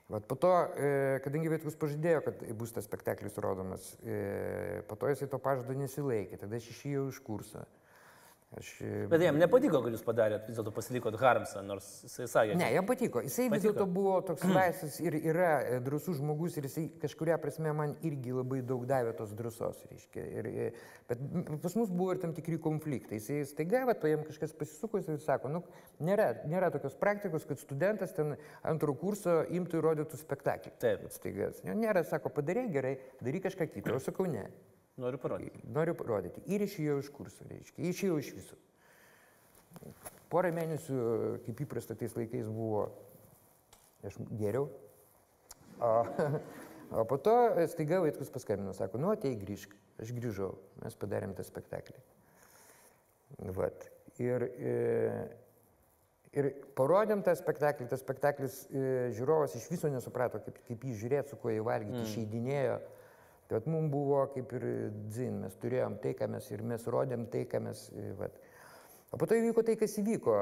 [0.09, 5.11] Vat po to, e, kadangi Vietkus pažadėjo, kad bus tas spektaklis rodomas, e, po to
[5.11, 7.67] jisai to pažado nesilaikė, tada aš išėjau iš kurso.
[8.57, 8.69] Aš,
[9.13, 12.55] Bet jam nepatiko, kad jūs padarėt, vis dėlto pasilikot Harmsą, nors jisai sakė.
[12.57, 13.21] Ne, jam patiko.
[13.21, 13.75] Jisai vis Patiko.
[13.75, 18.33] dėlto buvo toks laisvas ir yra e, drąsus žmogus ir jisai kažkuria prasme man irgi
[18.33, 20.25] labai daug davė tos drąsos, reiškia.
[20.41, 20.71] Ir, e,
[21.11, 21.27] bet
[21.61, 23.19] pas mus buvo ir tam tikri konfliktai.
[23.21, 25.63] Jisai staiga, va, to jam kažkas pasisuko ir sako, nu,
[26.09, 30.73] nėra, nėra tokios praktikos, kad studentas ten antro kurso imtų ir rodytų spektaklį.
[30.81, 31.05] Taip.
[31.13, 31.53] Staiga.
[31.69, 34.01] Nėra, sako, padaryk gerai, daryk kažką kitą.
[34.01, 34.49] Aš sakau, ne.
[34.99, 35.63] Noriu parodyti.
[35.71, 36.43] Noriu parodyti.
[36.51, 37.85] Ir išėjau iš kurso, reiškia.
[37.93, 38.59] Išėjau iš viso.
[40.33, 40.99] Porą mėnesių,
[41.47, 42.89] kaip įprasta tais laikais buvo,
[44.07, 44.67] aš geriau.
[45.79, 45.93] O,
[46.99, 47.37] o po to
[47.71, 49.77] staiga Vaitkus paskambino, sako, nu atei grįžk.
[50.03, 51.97] Aš grįžau, mes padarėm tą spektaklį.
[53.55, 53.89] Vat.
[54.23, 54.75] Ir, e,
[56.39, 58.85] ir parodėm tą spektaklį, tas spektaklis e,
[59.15, 62.07] žiūrovas iš viso nesuprato, kaip, kaip jį žiūrėti, su kuo jį valgyti, mm.
[62.07, 62.79] išeidinėjo.
[63.49, 64.65] Bet mums buvo kaip ir
[65.09, 67.89] dzin, mes turėjom tai, ką mes ir mes rodėm tai, ką mes...
[67.97, 68.37] e, Vat.
[69.09, 70.35] O po to įvyko tai, kas įvyko.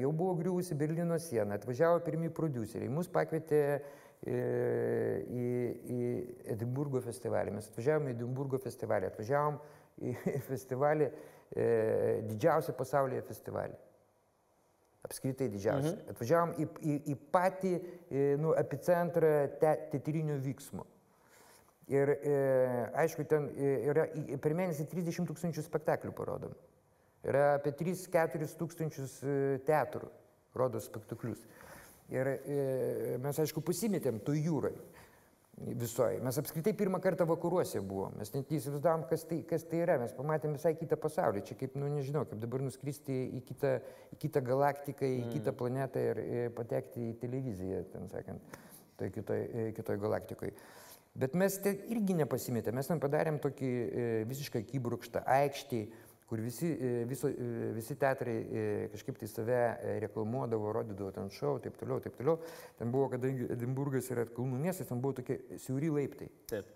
[0.00, 4.36] Jau buvo griuvusi Berlyno siena, atvažiavo pirmieji produceriai, mus pakvietė e,
[5.28, 5.48] į,
[5.92, 6.06] į
[6.54, 7.52] Edinburgo festivalį.
[7.58, 9.60] Mes atvažiavome į Edinburgo festivalį, atvažiavom
[10.08, 10.16] į
[10.48, 11.10] festivalį,
[11.52, 11.68] e,
[12.30, 13.76] didžiausią pasaulyje festivalį.
[15.06, 15.92] Apskritai didžiausią.
[15.92, 16.16] Mhm.
[16.16, 20.88] Atvažiavom į, į, į patį e, nu, epicentrą te, teatrinio vyksmo.
[21.86, 22.36] Ir e,
[22.98, 24.08] aišku, ten e, yra
[24.42, 26.56] per mėnesį 30 tūkstančių spektaklių parodom.
[27.26, 30.10] Yra apie 3-4 tūkstančius e, teatrų
[30.58, 31.42] rodo spektaklius.
[32.10, 34.74] Ir e, mes, aišku, pasimetėm tu jūrai
[35.56, 36.20] visoji.
[36.20, 38.14] Mes apskritai pirmą kartą vakaruose buvom.
[38.20, 39.96] Mes net neįsivaizdavom, kas tai, kas tai yra.
[40.02, 41.42] Mes pamatėm visai kitą pasaulį.
[41.48, 43.76] Čia kaip, nu nežinau, kaip dabar nuskristi į kitą,
[44.14, 48.58] į kitą galaktiką, į kitą planetą ir e, patekti į televiziją, ten sakant,
[49.00, 50.52] toj kitoj, e, kitoj galaktikoje.
[51.16, 52.76] Bet mes ten irgi nepasimetėm.
[52.76, 55.80] Mes ten padarėm tokį e, visišką kybrukštą aikštį,
[56.28, 58.34] kur visi, e, viso, e, visi teatrai
[58.92, 59.60] kažkaip tai save
[60.04, 62.36] reklamuodavo, rodydavo ten šou, taip toliau, taip toliau.
[62.76, 66.28] Ten buvo, kadangi Edinburgas yra kalnų miestas, ten buvo tokie siauri laiptai.
[66.52, 66.68] Taip.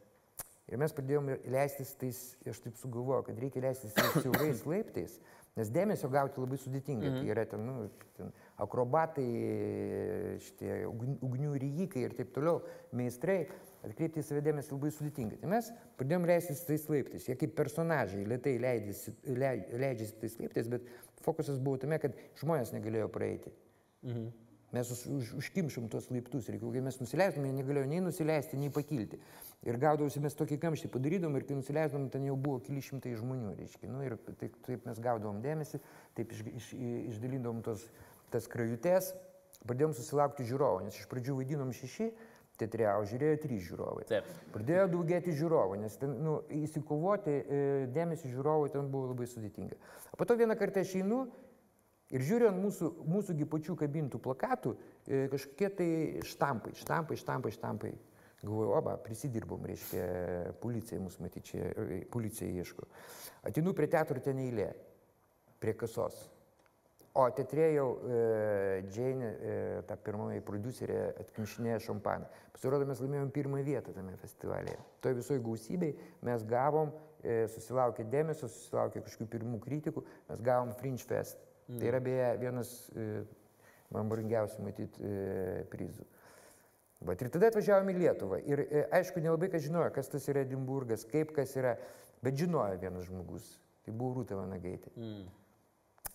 [0.70, 5.18] Ir mes pradėjome leistis tais, aš taip sugalvojau, kad reikia leistis tais siaurais laiptais,
[5.57, 7.11] nes dėmesio gauti labai sudėtinga.
[7.19, 8.31] Tai yra ten, nu, ten
[8.63, 9.27] akrobatai,
[10.45, 12.63] šitie ugn- ugnių ryjikai ir taip toliau,
[12.97, 13.47] meistrai.
[13.81, 15.39] Atkreipti į save dėmesį labai sudėtinga.
[15.41, 17.25] Tai mes pradėjome leistis tais laiptais.
[17.31, 20.85] Jie kaip personažai lietai leidžiasi, lei- leidžiasi tais laiptais, bet
[21.25, 23.53] fokusas buvo tame, kad žmonės negalėjo praeiti.
[24.05, 24.29] Mhm.
[24.71, 28.71] Mes už, už, užkimšom tuos laiptus ir kai mes nusileistum, jie negalėjo nei nusileisti, nei
[28.71, 29.19] pakilti.
[29.67, 33.57] Ir gaudavosi mes tokį kamštį padarydom ir kai nusileisdom, ten jau buvo keli šimtai žmonių,
[33.59, 33.91] reiškia.
[33.91, 35.83] Nu, ir taip, taip mes gaudavom dėmesį,
[36.17, 36.69] taip iš, iš,
[37.17, 37.89] išdalindavom tos,
[38.31, 39.11] tas krajutės,
[39.67, 42.13] pradėjom susilaukti žiūrovų, nes iš pradžių vaidinom šeši,
[42.61, 44.07] teatre, o žiūrėjo trys žiūrovai.
[44.09, 44.31] Taip.
[44.55, 47.61] Pradėjo daugėti žiūrovų, nes ten, nu, įsikovoti e,
[47.95, 49.79] dėmesį žiūrovų ten buvo labai sudėtinga.
[50.13, 51.25] O po to vieną kartą aš einu
[52.14, 55.90] ir žiūriu ant mūsų, mūsųgi pačių kabintų plakatų e, kažkokie tai
[56.27, 57.92] štampai, štampai, štampai, štampai.
[58.40, 60.05] Galvoju, oba, prisidirbom, reiškia,
[60.62, 62.88] policija mūsų matyti čia, e, policija ieško.
[63.51, 64.70] Atinu prie teatro ten eilė,
[65.61, 66.23] prie kasos.
[67.12, 68.18] O teatre jau e,
[68.87, 69.55] Džeinė, e,
[69.88, 72.29] ta pirmoji producerė, atkimšinėja šampaną.
[72.55, 74.77] Pasirodo, mes laimėjom pirmą vietą tame festivalyje.
[75.03, 75.96] Toje visoje gausybėje
[76.29, 81.42] mes gavom, e, susilaukė dėmesio, susilaukė kažkokių pirmų kritikų, mes gavom Fringe Fest.
[81.71, 81.79] Mm.
[81.79, 83.07] Tai yra beje vienas e,
[83.95, 86.07] man brangiausių matyti e, prizų.
[87.07, 88.41] Bet ir tada atvažiavome į Lietuvą.
[88.51, 91.77] Ir e, aišku, nelabai kas žinojo, kas tas yra Edimburgas, kaip kas yra,
[92.25, 93.55] bet žinojo vienas žmogus.
[93.87, 94.93] Tai buvo Rūta Vanagaitė.
[94.99, 95.29] Mm.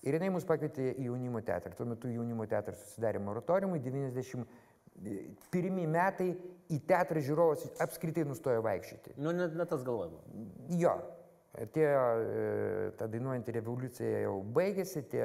[0.06, 1.74] Ir jinai mus pakvietė į jaunimo teatrą.
[1.78, 6.30] Tuo metu jaunimo teatras susidarė moratoriumui, 91 metai
[6.70, 9.16] į teatrą žiūrovas apskritai nustojo vaikščioti.
[9.18, 10.28] Nu, net, net tas galvojimas.
[10.78, 11.00] Jo,
[11.64, 12.48] atėjo e,
[13.00, 15.24] ta dainuojanti revoliucija jau baigėsi, tie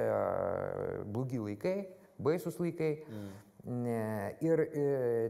[1.10, 1.76] blogi laikai,
[2.18, 2.94] baisus laikai.
[3.08, 3.30] Mm.
[4.40, 4.60] Ir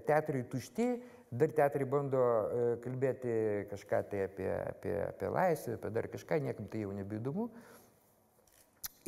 [0.07, 0.85] teatrai tušti,
[1.35, 2.21] dar teatrai bando
[2.85, 3.33] kalbėti
[3.73, 7.49] kažką tai apie, apie, apie laisvę, apie dar kažką, niekam tai jau nebeįdomu.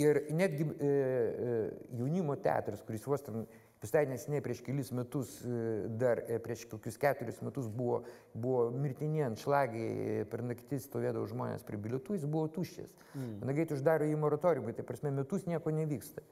[0.01, 1.57] Ir netgi e, e,
[1.99, 3.45] jaunimo teatras, kuris vos ten
[3.83, 7.99] visai nesiniai prieš kelis metus, e, dar e, prieš kokius keturis metus buvo,
[8.33, 12.95] buvo mirtini ant šlagiai, per naktį stovėdavo žmonės prie bilietų, jis buvo tuščias.
[13.13, 13.37] Mm.
[13.51, 16.25] Nagait uždaro į moratoriumą, tai prasme metus nieko nevyksta.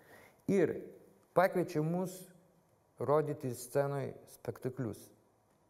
[0.48, 0.78] Ir
[1.36, 2.16] pakviečia mus
[2.96, 5.10] rodyti scenoje spektaklius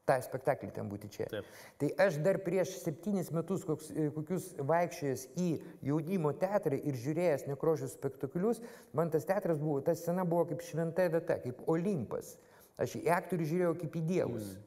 [0.09, 1.27] tą spektaklį ten būti čia.
[1.31, 1.51] Taip.
[1.81, 5.51] Tai aš dar prieš septynis metus koks, e, kokius vaikščiojęs į
[5.91, 8.63] jaunimo teatrą ir žiūrėjęs nekrošius spektaklius,
[8.97, 12.37] man tas teatras buvo, ta scena buvo kaip šventa vieta, kaip Olimpas.
[12.81, 14.51] Aš į aktorių žiūrėjau kaip į dievus.
[14.57, 14.67] Mm.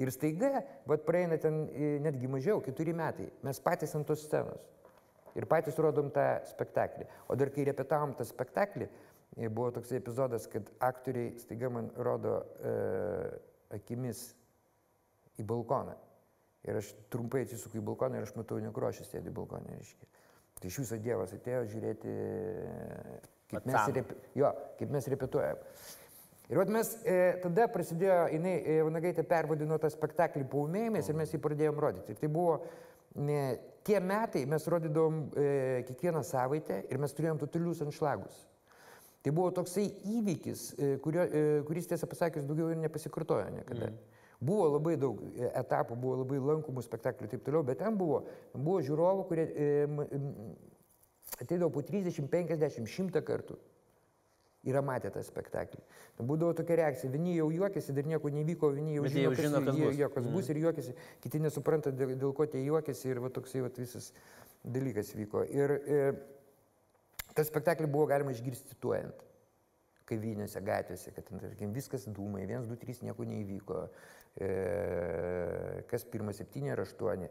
[0.00, 4.64] Ir staiga, vad praeina ten e, netgi mažiau, keturi metai, mes patys ant tos scenos.
[5.36, 7.06] Ir patys rodom tą spektaklį.
[7.28, 8.88] O dar kai repetavom tą spektaklį,
[9.36, 12.72] e, buvo toks epizodas, kad aktoriai staiga man rodo e,
[13.76, 14.30] akimis
[15.40, 15.94] į balkoną.
[16.68, 20.10] Ir aš trumpai atsisuku į balkoną ir aš matau nekrošį sėdi balkonė, reiškia.
[20.60, 22.12] Tai iš viso Dievas atėjo žiūrėti,
[23.50, 24.12] kaip mes, rep...
[24.38, 25.64] jo, kaip mes repetuojam.
[26.52, 31.32] Ir vat mes e, tada prasidėjo, jinai, e, Vanagaitė pervadino tą spektaklį paumėjimais ir mes
[31.32, 32.12] jį pradėjom rodyti.
[32.12, 32.58] Ir tai buvo
[33.16, 33.42] ne,
[33.86, 35.46] tie metai, mes rodydavom e,
[35.88, 38.42] kiekvieną savaitę ir mes turėjom totalius anšlagus.
[39.22, 39.86] Tai buvo toksai
[40.18, 43.90] įvykis, e, kurio, e, kuris tiesą pasakius daugiau ir nepasikartojo niekada.
[43.90, 44.11] Mm.
[44.42, 48.24] Buvo labai daug e, etapų, buvo labai lankomų spektaklių ir taip toliau, bet ten buvo,
[48.56, 49.68] buvo žiūrovų, kurie e,
[51.38, 53.58] ateidavo po 30, 50, 100 kartų.
[54.66, 55.80] Yra matę tą spektaklį.
[56.22, 59.78] Būdavo tokia reakcija, vieni jau juokiasi, dar nieko nevyko, vieni jau, žino, jau žino, kas,
[59.78, 59.96] jie, bus.
[59.98, 60.36] Jo, kas mm.
[60.36, 64.12] bus ir juokiasi, kiti nesupranta, dėl, dėl ko tie juokiasi ir va, toksai va, visas
[64.62, 65.42] dalykas vyko.
[65.50, 66.00] Ir e,
[67.34, 69.26] tą spektaklį buvo galima išgirsti tuojant
[70.12, 73.82] kavinėse, gatvėse, kad ten, tarkim, viskas dūmai, 1, 2, 3 nieko neįvyko,
[75.90, 77.28] kas pirmas septyni ar aštuoni.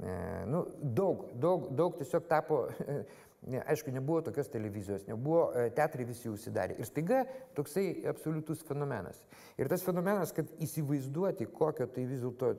[0.00, 2.62] E, nu, daug, daug, daug tiesiog tapo,
[3.52, 6.78] ne, aišku, nebuvo tokios televizijos, nebuvo, e, teatrai visi užsidarė.
[6.80, 7.22] Ir staiga
[7.56, 9.20] toksai absoliutus fenomenas.
[9.60, 11.48] Ir tas fenomenas, kad įsivaizduoti,
[11.92, 12.54] tai dėlto,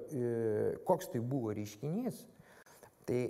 [0.90, 2.26] koks tai buvo reiškinys,
[3.10, 3.22] tai,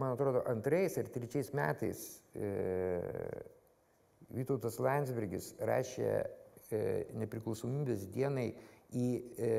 [0.00, 2.00] man atrodo, antrais ir trečiais metais
[4.34, 6.08] Vytautas Landsbergis rašė
[7.20, 8.48] nepriklausomybės dienai
[8.92, 9.50] į e,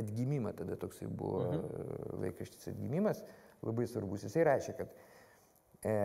[0.00, 2.20] atgimimą, tada toksai buvo mhm.
[2.24, 3.22] laikraštis atgimimas,
[3.66, 4.24] labai svarbus.
[4.26, 4.94] Jisai rašė, kad
[5.84, 5.96] e,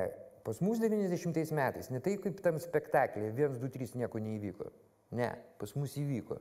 [0.45, 4.69] pas mus 90 metais, ne tai kaip tam spektaklė, 1, 2, 3 nieko neįvyko.
[5.15, 5.31] Ne,
[5.61, 6.37] pas mus įvyko.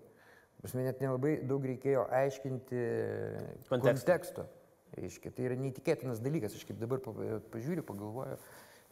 [0.65, 2.85] Pas mane net nelabai daug reikėjo aiškinti
[3.69, 3.75] konteksto.
[3.75, 4.47] konteksto.
[4.95, 7.01] Reiškia, tai yra neįtikėtinas dalykas, aš kaip dabar
[7.51, 8.37] pažiūriu, pagalvoju,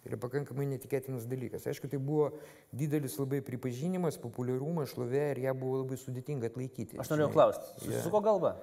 [0.06, 1.66] yra pakankamai netikėtinas dalykas.
[1.70, 2.32] Aišku, tai buvo
[2.74, 6.98] didelis labai pripažinimas, populiarumas, šlovė ir ją buvo labai sudėtinga atlaikyti.
[7.02, 8.26] Aš norėjau klausti, susisuko ja.
[8.30, 8.54] galva?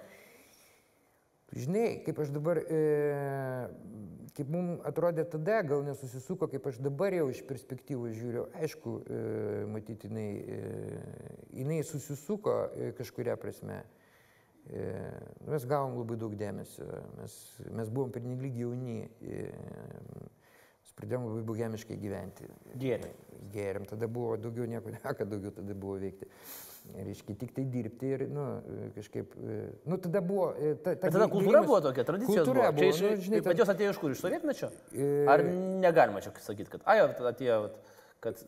[1.49, 2.79] Žinai, kaip aš dabar, e,
[4.37, 9.21] kaip mums atrodė tada, gal nesusisuko, kaip aš dabar jau iš perspektyvos žiūriu, aišku, e,
[9.71, 10.99] matyti, jinai, e,
[11.63, 13.79] jinai susisuko e, kažkuria prasme.
[14.69, 14.83] E,
[15.49, 16.85] mes gavom labai daug dėmesio,
[17.17, 17.39] mes,
[17.79, 18.99] mes buvom pernelyg jauni.
[19.23, 19.47] E,
[20.99, 22.49] pradėjom labai bogemiškai gyventi.
[22.79, 23.13] Gėrėm.
[23.53, 26.27] Gėrėm, tada buvo daugiau nieko, ne, kad daugiau tada buvo veikti.
[26.89, 28.43] Reiškia, tik tai dirbti ir, nu,
[28.95, 29.33] kažkaip,
[29.85, 30.47] nu, tada buvo...
[30.57, 32.45] E, ta, ta Bet tada kultūra buvo tokia, tradicija.
[32.45, 32.85] Kultūra buvo.
[32.85, 34.71] Čia iš, nu, žinai, bet jos atėjo iš kur, iš sovietmečio?
[34.95, 35.09] E...
[35.29, 35.43] Ar
[35.83, 37.59] negalima čia sakyti, kad, ai, atėjo,
[38.25, 38.41] kad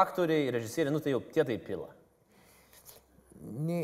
[0.00, 1.92] aktoriai, režisieriai, nu, tai jau tie tai pila
[3.44, 3.80] ne,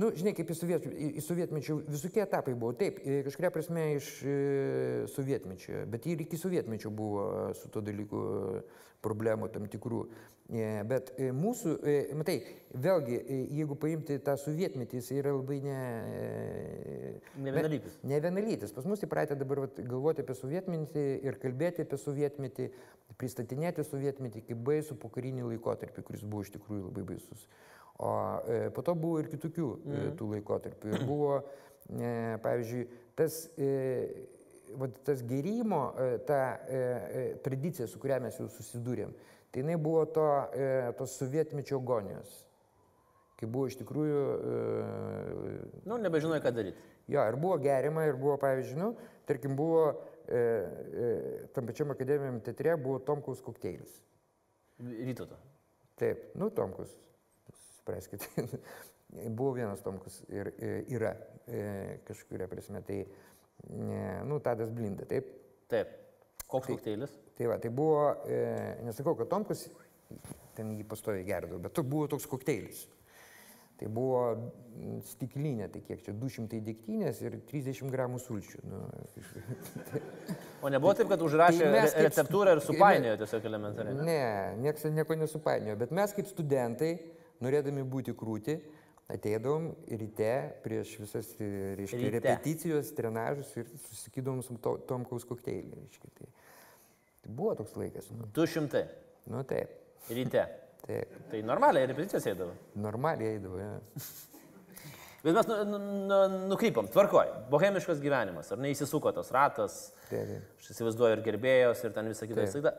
[0.00, 2.74] nu, žinai, kaip į, soviet, į sovietmečių visokie etapai buvo.
[2.78, 4.36] Taip, kažkuria prasme iš e,
[5.12, 7.26] sovietmečio, bet ir iki sovietmečio buvo
[7.58, 8.22] su to dalyku
[9.02, 10.04] problemų tam tikrų.
[10.52, 11.74] E, bet e, mūsų,
[12.18, 12.36] matai,
[12.74, 13.18] vėlgi,
[13.56, 15.78] jeigu paimti tą sovietmetį, jis yra labai ne...
[17.40, 17.98] Ne vienalytis.
[18.06, 18.74] Ne vienalytis.
[18.76, 22.68] Pas mus įpratę dabar vat, galvoti apie sovietmetį ir kalbėti apie sovietmetį,
[23.20, 27.46] pristatinėti sovietmetį kaip baisų pokarinį laikotarpį, kuris buvo iš tikrųjų labai baisus.
[27.98, 30.12] O e, po to buvo ir kitokių mm.
[30.18, 30.92] tų laikotarpių.
[30.96, 31.40] Ir buvo,
[31.92, 32.86] e, pavyzdžiui,
[33.18, 33.68] tas, e,
[34.80, 35.84] vat, tas gerimo,
[36.26, 36.40] ta
[37.44, 39.12] tradicija, su kuria mes jau susidūrėm,
[39.52, 42.40] tai jinai buvo to, e, tos sovietmečio agonijos.
[43.38, 44.22] Kai buvo iš tikrųjų...
[44.22, 45.52] E,
[45.90, 46.90] nu, nebežinojai, ką daryti.
[47.10, 48.92] Jo, ir buvo gerima, ir buvo, pavyzdžiui, nu,
[49.28, 51.12] tarkim, buvo e, e,
[51.54, 53.98] tam pačiam akademiniam teatre buvo Tomkaus kokteilis.
[54.78, 55.38] Ryto to.
[55.98, 56.94] Taip, nu, Tomkus
[57.82, 58.26] supraskite.
[59.36, 60.48] Buvo vienas Tomkus ir
[60.88, 61.10] yra
[61.46, 62.80] e, kažkuria prasme.
[62.86, 63.00] Tai,
[64.24, 65.26] nu, Tadas Blinda, taip?
[65.68, 65.90] Taip.
[66.48, 67.12] Koks tai, kokteilis?
[67.36, 68.38] Tai va, tai buvo, e,
[68.86, 69.66] nesakau, kad Tomkus
[70.56, 72.86] ten jį pastoviai gerdavo, bet to buvo toks kokteilis.
[73.80, 74.18] Tai buvo
[75.08, 78.60] stiklinė, tai kiek čia 200 dėktynės ir 30 gramų sulčių.
[78.68, 78.82] Nu,
[80.62, 83.96] O nebuvo taip, kad užrašė Tai kaip- receptūrą ir supainiojo tiesiog elementariai.
[83.96, 84.04] ne?
[84.06, 84.20] ne,
[84.68, 86.92] niekas nieko nesupainiojo, bet mes kaip studentai,
[87.42, 88.56] norėdami būti krūti,
[89.12, 90.32] ateidavom ryte
[90.64, 92.14] prieš visas e, reiškia, Ryte.
[92.16, 95.82] repeticijos, trenažus ir susikydom su to, Tomkaus kokteilį.
[95.82, 96.28] Reiškia, tai,
[97.24, 98.10] tai buvo toks laikas.
[98.16, 98.84] Nu, 200
[99.32, 99.74] nu taip,
[100.10, 100.46] ryte.
[100.86, 101.16] taip.
[101.30, 102.54] Tai normaliai repeticijas eidavo.
[102.80, 103.58] Normaliai eidavo.
[103.60, 103.74] Ja.
[105.22, 105.78] Bet mes nu, nu,
[106.10, 106.16] nu,
[106.50, 109.76] nukrypom, tvarkoj, bohemiškas gyvenimas, ar neįsisuko tas ratas,
[110.08, 110.48] Taip, taip.
[110.58, 112.72] aš įsivaizduoju ir gerbėjos, ir ten visą kitą.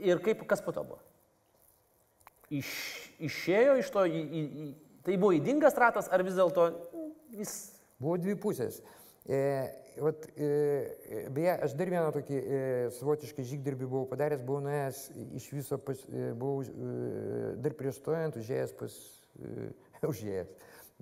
[0.00, 1.02] Ir kaip, kas po to buvo?
[2.60, 2.72] Iš,
[3.28, 4.66] išėjo iš to, į, į,
[5.06, 6.68] tai buvo įdingas ratas, ar vis dėlto
[7.38, 7.54] jis...
[8.02, 8.80] Buvo dvi pusės.
[9.24, 9.38] E,
[10.02, 12.62] vat, e, e, beje, aš dar vieną tokį e,
[12.98, 15.02] savotišką žygdarbį buvau padaręs, buvau nuėjęs
[15.38, 18.96] iš viso, pas, e, buvau e, dar prieš stojant, užėjęs pas,
[19.38, 19.68] e,
[20.12, 20.50] užėjęs,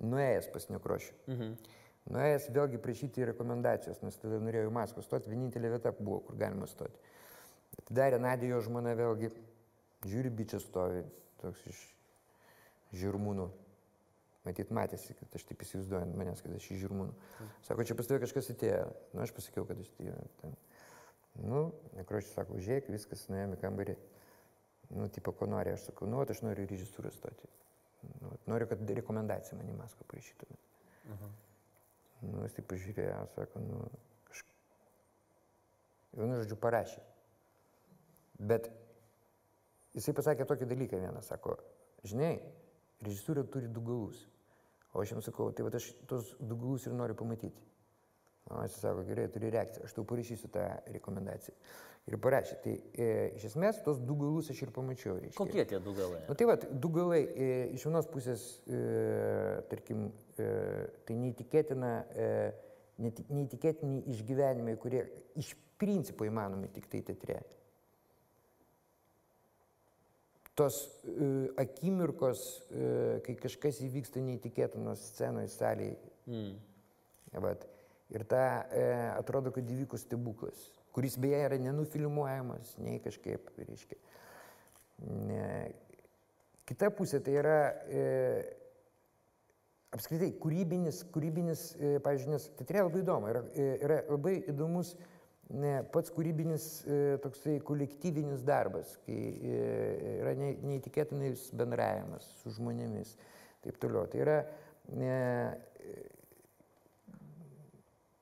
[0.05, 1.17] nuėjęs pas nekrošių.
[1.33, 1.57] Mhm.
[2.13, 6.67] Nuėjęs vėlgi prašyti rekomendacijos, nes tada norėjau į Maskvą stoti, vienintelė vieta buvo, kur galima
[6.67, 6.99] stoti.
[7.79, 9.31] Atidarė Nadė jo žmona vėlgi,
[10.07, 11.05] žiūri, bičias stovi,
[11.43, 11.83] toks iš
[13.03, 13.49] žirmūnų.
[14.43, 17.13] Matyt, matėsi, kad aš taip įsivaizduoju ant manęs, kad aš iš žirmūnų.
[17.63, 18.89] Sako, čia pas tave kažkas atėjo.
[19.15, 20.57] Na, aš pasakiau, kad aš tai ten.
[21.39, 21.61] Nu,
[21.97, 23.95] nekrošiai sako, žiūrėk, viskas, nuėjome kambarį.
[24.93, 27.47] Nu, tipo, ko nori, aš sakau, nu, aš noriu režisūrą stoti.
[28.19, 30.67] Nu, noriu, kad rekomendaciją man į Maskvą parašytumėt.
[32.23, 33.79] Nu, jis taip pažiūrėjo, sako, nu,
[34.27, 34.59] kažkaip.
[36.19, 37.01] Vienu žodžiu, parašė.
[38.51, 38.69] Bet
[39.97, 41.57] jisai pasakė tokį dalyką vieną, sako,
[42.07, 42.35] žinai,
[43.03, 44.19] režisūra turi du galus.
[44.93, 47.63] O aš jam sakau, tai va aš tos du galus ir noriu pamatyti.
[48.51, 51.55] O jis sako, gerai, turi reakciją, aš tau parašysiu tą rekomendaciją.
[52.11, 52.57] Ir parašė.
[52.59, 53.05] Tai e,
[53.37, 55.15] iš esmės tos du galus aš ir pamačiau.
[55.21, 55.37] Reiškia.
[55.39, 56.19] Kokie tie du galai?
[56.27, 58.81] Nu tai va, du galai, e, iš vienos pusės, e,
[59.71, 60.49] tarkim, e,
[61.07, 62.27] tai neįtikėtina, e,
[63.07, 65.05] neįtikėtini išgyvenimai, kurie
[65.39, 67.39] iš principo įmanomi tik tai teatre.
[70.53, 70.77] Tos
[71.09, 71.27] e,
[71.63, 72.89] akimirkos, e,
[73.25, 75.97] kai kažkas įvyksta neįtikėtinos scenoje, salėje.
[76.29, 76.57] Mm.
[77.41, 77.65] Vat.
[78.13, 78.83] Ir ta e,
[79.15, 83.97] atrodo, kad įvyko stebuklas, kuris beje yra nenufilmuojamas, nei kažkaip, reiškia.
[85.25, 85.47] Ne.
[86.69, 87.57] Kita pusė tai yra
[87.89, 88.03] e,
[89.93, 95.09] apskritai kūrybinis, kūrybinis, e, pavyzdžiui, nes teatre labai įdomu, yra, e, yra labai įdomus ne,
[95.93, 99.59] pats kūrybinis e, toksai kolektyvinis darbas, kai e,
[100.21, 103.15] yra ne, neįtikėtinais bendravimas su žmonėmis,
[103.65, 104.07] taip toliau.
[104.09, 104.37] Tai yra,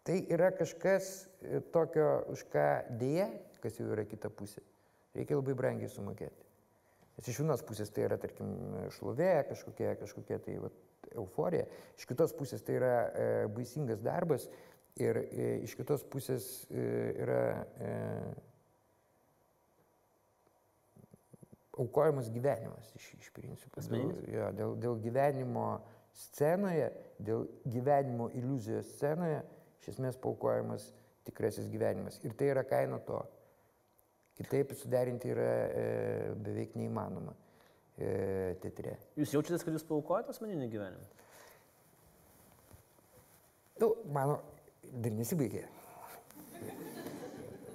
[0.07, 1.11] tai yra kažkas
[1.45, 2.67] e, tokio, už ką
[2.99, 3.29] dėja,
[3.63, 4.63] kas jau yra kita pusė,
[5.15, 6.47] reikia labai brangiai sumokėti.
[7.17, 8.49] Nes iš vienos pusės tai yra, tarkim,
[8.97, 10.77] šlovė, kažkokia, kažkokia tai vat,
[11.17, 11.65] euforija,
[11.99, 14.47] iš kitos pusės tai yra e, baisingas darbas
[14.99, 16.83] ir e, iš kitos pusės e,
[17.23, 17.41] yra
[17.79, 17.91] e,
[21.81, 23.79] aukojamas gyvenimas iš, iš principo.
[23.79, 24.25] Dėl, Asmeninis?
[24.33, 25.67] jo, dėl, dėl gyvenimo
[26.25, 26.89] scenoje,
[27.23, 29.41] dėl gyvenimo iliuzijos scenoje,
[29.81, 30.89] iš esmės paukojamas
[31.27, 32.19] tikrasis gyvenimas.
[32.25, 33.21] Ir tai yra kaina to.
[34.41, 35.81] Kitaip suderinti yra e,
[36.41, 37.33] beveik neįmanoma
[37.97, 38.95] e, teatre.
[39.19, 41.09] Jūs jaučiatės, kad jūs paukojate asmeninį gyvenimą?
[43.81, 44.39] Nu, mano
[44.83, 45.65] dar nesibaigė.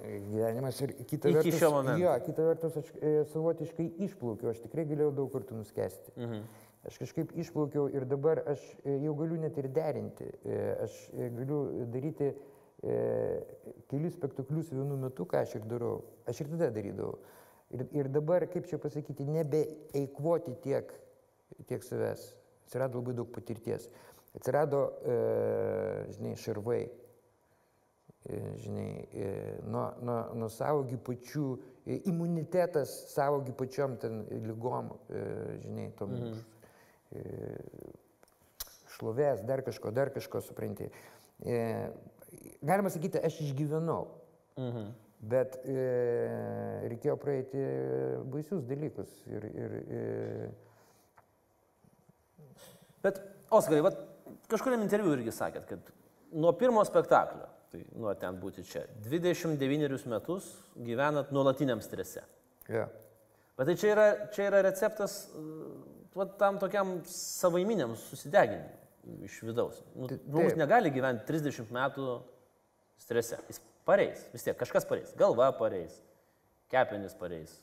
[0.07, 1.57] Gyvenimas ir kita Iki vertus.
[1.59, 1.99] šio momento.
[1.99, 6.13] Jo, kita vertus aš e, savotiškai išplaukiau, aš tikrai galėjau daug kartų nuskesti.
[6.15, 6.45] Mhm.
[6.87, 10.29] Aš kažkaip išplaukiau ir dabar aš e, jau galiu net ir derinti.
[10.47, 11.57] E, Aš e, galiu
[11.91, 12.95] daryti e,
[13.91, 15.97] kelius spektaklius vienu metu, ką aš ir darau.
[16.29, 17.17] Aš ir tada darydavau.
[17.75, 20.93] Ir, ir dabar, kaip čia pasakyti, nebeeikvoti tiek,
[21.67, 22.29] tiek savęs.
[22.67, 23.89] Atsirado labai daug patirties.
[24.37, 25.17] Atsirado, e,
[26.15, 26.81] žinai, šarvai.
[28.27, 29.27] E, Žinai, e,
[29.71, 31.45] nuo, nuo, nuo savogi pačių,
[32.11, 34.91] imunitetas savogi pačiom ten lygom,
[35.63, 36.43] žinai, tom mhm
[38.97, 40.89] šlovės, dar kažko, dar kažko, supranti.
[42.65, 44.07] Galima sakyti, aš išgyvenau,
[44.57, 44.87] Mhm.
[45.21, 45.75] bet e,
[46.89, 47.61] reikėjo praeiti
[48.33, 49.13] baisius dalykus.
[49.29, 50.49] Ir, ir, e,
[53.03, 53.21] Bet,
[53.53, 53.99] Oskarai, vat,
[54.51, 55.91] kažkuriam interviu irgi sakėt, kad
[56.37, 62.23] nuo pirmo spektaklio, tai nuo ten būti čia, 29 metus gyvenat nuolatiniam strese.
[62.71, 62.87] ja.
[63.57, 65.71] Bet tai čia yra, čia yra receptas uh,
[66.17, 69.79] vat, tam tokiam savaiminiam susideginimui iš vidaus.
[69.95, 72.19] Nu, žmogus negali gyventi 30 metų
[73.01, 73.39] strese.
[73.49, 75.13] Jis pareis, vis tiek kažkas pareis.
[75.17, 75.95] Galva pareis,
[76.73, 77.55] kepenis pareis.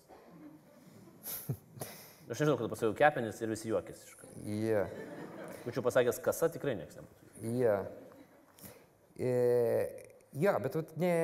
[2.31, 4.39] Aš nežinau, kada pasakiau kepenis ir visi juokės iš karto.
[4.65, 4.87] Ja.
[5.65, 7.53] Būčiau pasakęs, kasa tikrai niekas nebūtų.
[7.59, 7.79] Ja.
[9.17, 9.31] E,
[10.37, 11.15] jo, bet vat, ne,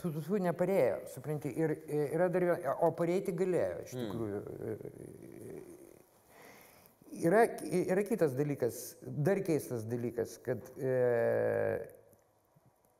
[0.00, 1.52] tu, tu, tu neparėjo, supranti.
[1.56, 1.74] Ir
[2.10, 4.42] yra dar viena, o pareiti galėjo, iš tikrųjų.
[4.42, 4.96] Mm.
[7.18, 10.92] Yra, yra kitas dalykas, dar keistas dalykas, kad e,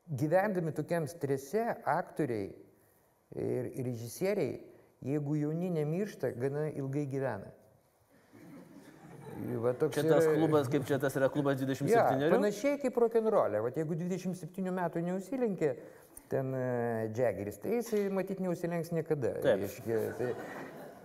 [0.09, 4.57] gyvendami tokiam strese aktoriai ir, ir režisieriai,
[5.05, 7.53] jeigu jauni nemiršta, gana ilgai gyvena.
[9.63, 12.21] Va, Čia tas yra- klubas, kaip čia tas yra klubas 27.
[12.21, 13.61] Ja, panašiai kaip rock'n'roll'e.
[13.63, 15.71] Vat jeigu 27 metų neužsilenkė
[16.29, 16.51] ten
[17.17, 19.33] Jaggeris, tai jisai matyt neužsilenks niekada.
[19.41, 19.63] Taip.
[19.63, 20.33] reiškia, Tai,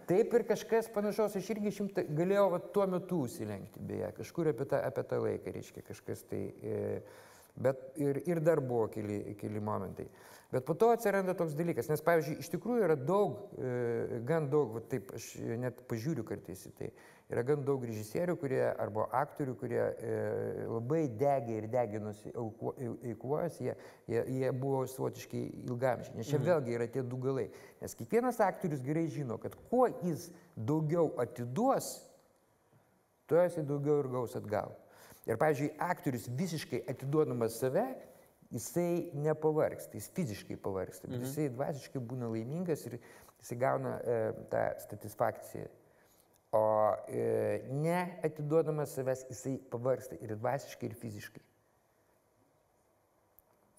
[0.07, 4.67] taip ir kažkas panašaus, aš irgi šimtą galėjau vat, tuo metu užsilenkti, beje, kažkur apie
[4.69, 6.43] tą, apie tą laiką, reiškia, kažkas tai.
[6.61, 7.01] E,
[7.57, 10.05] bet ir, ir dar buvo keli, keli momentai.
[10.53, 14.77] Bet po to atsiranda toks dalykas, nes, pavyzdžiui, iš tikrųjų yra daug, e, gan daug,
[14.77, 15.31] va, taip, aš
[15.63, 16.91] net pažiūriu kartais į tai,
[17.33, 20.17] yra gan daug režisierių, kurie, arba aktorių, kurie e,
[20.69, 23.77] labai degė ir deginosi auko- ei- eikvojęs, jie,
[24.13, 26.17] jie, jie buvo savotiškai ilgamžiai.
[26.19, 26.49] Nes čia mhm.
[26.51, 27.47] vėlgi yra tie du galai.
[27.81, 31.95] Nes kiekvienas aktorius gerai žino, kad kuo jis daugiau atiduos,
[33.31, 34.75] tuo jisai daugiau ir gaus atgal.
[35.25, 37.87] Ir, pavyzdžiui, aktorius visiškai atiduodamas save,
[38.53, 44.19] jisai nepavargsta, jis fiziškai pavargsta, bet jisai dvasiškai būna laimingas ir jisai gauna e,
[44.53, 45.71] tą satisfakciją.
[46.55, 51.43] O e, neatiduodamas savęs jisai pavargsta ir dvasiškai, ir fiziškai.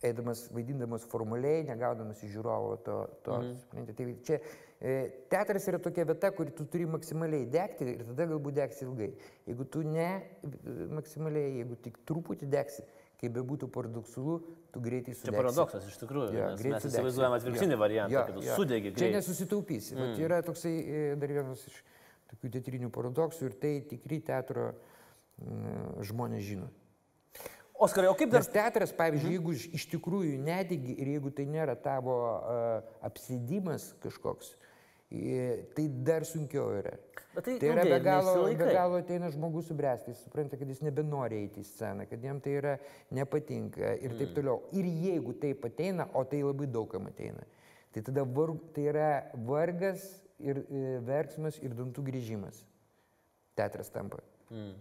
[0.06, 2.98] Eidamas, vaidindamas formaliai, negaudamas iš žiūrovo to.
[3.24, 3.56] to mhm.
[3.62, 3.96] supranti.
[3.96, 4.98] Tai čia e,
[5.32, 9.10] teatras yra tokia vieta, kur tu turi maksimaliai degti ir tada galbūt degsi ilgai.
[9.48, 12.84] Jeigu tu ne e, maksimaliai, jeigu tik truputį degsi,
[13.24, 14.38] kaip bebūtų paradoksalu,
[14.76, 15.40] tu greitai Čia sudegsi.
[15.40, 17.00] paradoksas iš tikrųjų, greit mes sudegsi.
[17.00, 18.60] įsivaizduojame atvirkštinį Jo, variantą, jo, kad tu jo.
[18.60, 19.18] sudegi Čia greitai.
[19.22, 19.96] nesusitaupysi.
[19.96, 20.16] Mm.
[20.28, 21.80] Yra toksai e, dar vienas iš
[22.32, 24.72] tokių teatrinių paradoksų ir tai tikri teatro
[25.42, 26.70] mm, žmonės žino.
[27.76, 28.40] Oskarai, o kaip dar...
[28.40, 34.54] Nes teatras, pavyzdžiui, jeigu iš- tikrųjų nedigi ir jeigu tai nėra tavo uh, apsėdimas kažkoks,
[35.76, 36.94] tai dar sunkiau yra.
[37.36, 40.72] Bet tai tai yra ilgai be galo, be galo ateina žmogus subręsti, jis supranta, kad
[40.72, 42.78] jis nebenori eiti į sceną, kad jam tai yra
[43.14, 44.18] nepatinka ir Mm.
[44.22, 44.62] taip toliau.
[44.72, 47.44] Ir jeigu taip ateina, o tai labai daugam ateina,
[47.92, 50.08] tai tada varg, tai yra vargas
[50.40, 52.64] ir e, verksmas ir dantų grįžimas.
[53.56, 54.20] Teatras tampa.
[54.52, 54.74] Mm.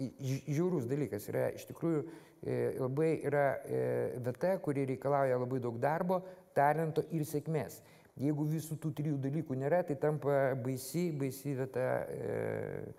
[0.00, 2.04] Į- ži- Žiaurus dalykas yra iš tikrųjų
[2.40, 3.80] e, labai yra e,
[4.24, 6.22] vieta, kuri reikalauja labai daug darbo,
[6.56, 7.80] talento ir sėkmės.
[8.20, 12.94] Jeigu visų tų trijų dalykų nėra, tai tampa baisi, baisi vieta, e,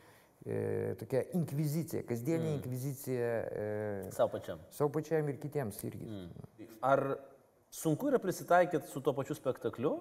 [0.46, 0.60] e,
[1.02, 2.54] tokia inkvizicija, kasdienė mm.
[2.60, 3.32] inkvizicija
[3.66, 3.66] e,
[4.16, 4.62] Savo pačiam.
[4.74, 6.06] savo pačiam ir kitiems irgi.
[6.08, 6.70] Mm.
[6.88, 7.04] Ar
[7.74, 9.98] sunku yra prisitaikyti su tuo pačiu spektakliu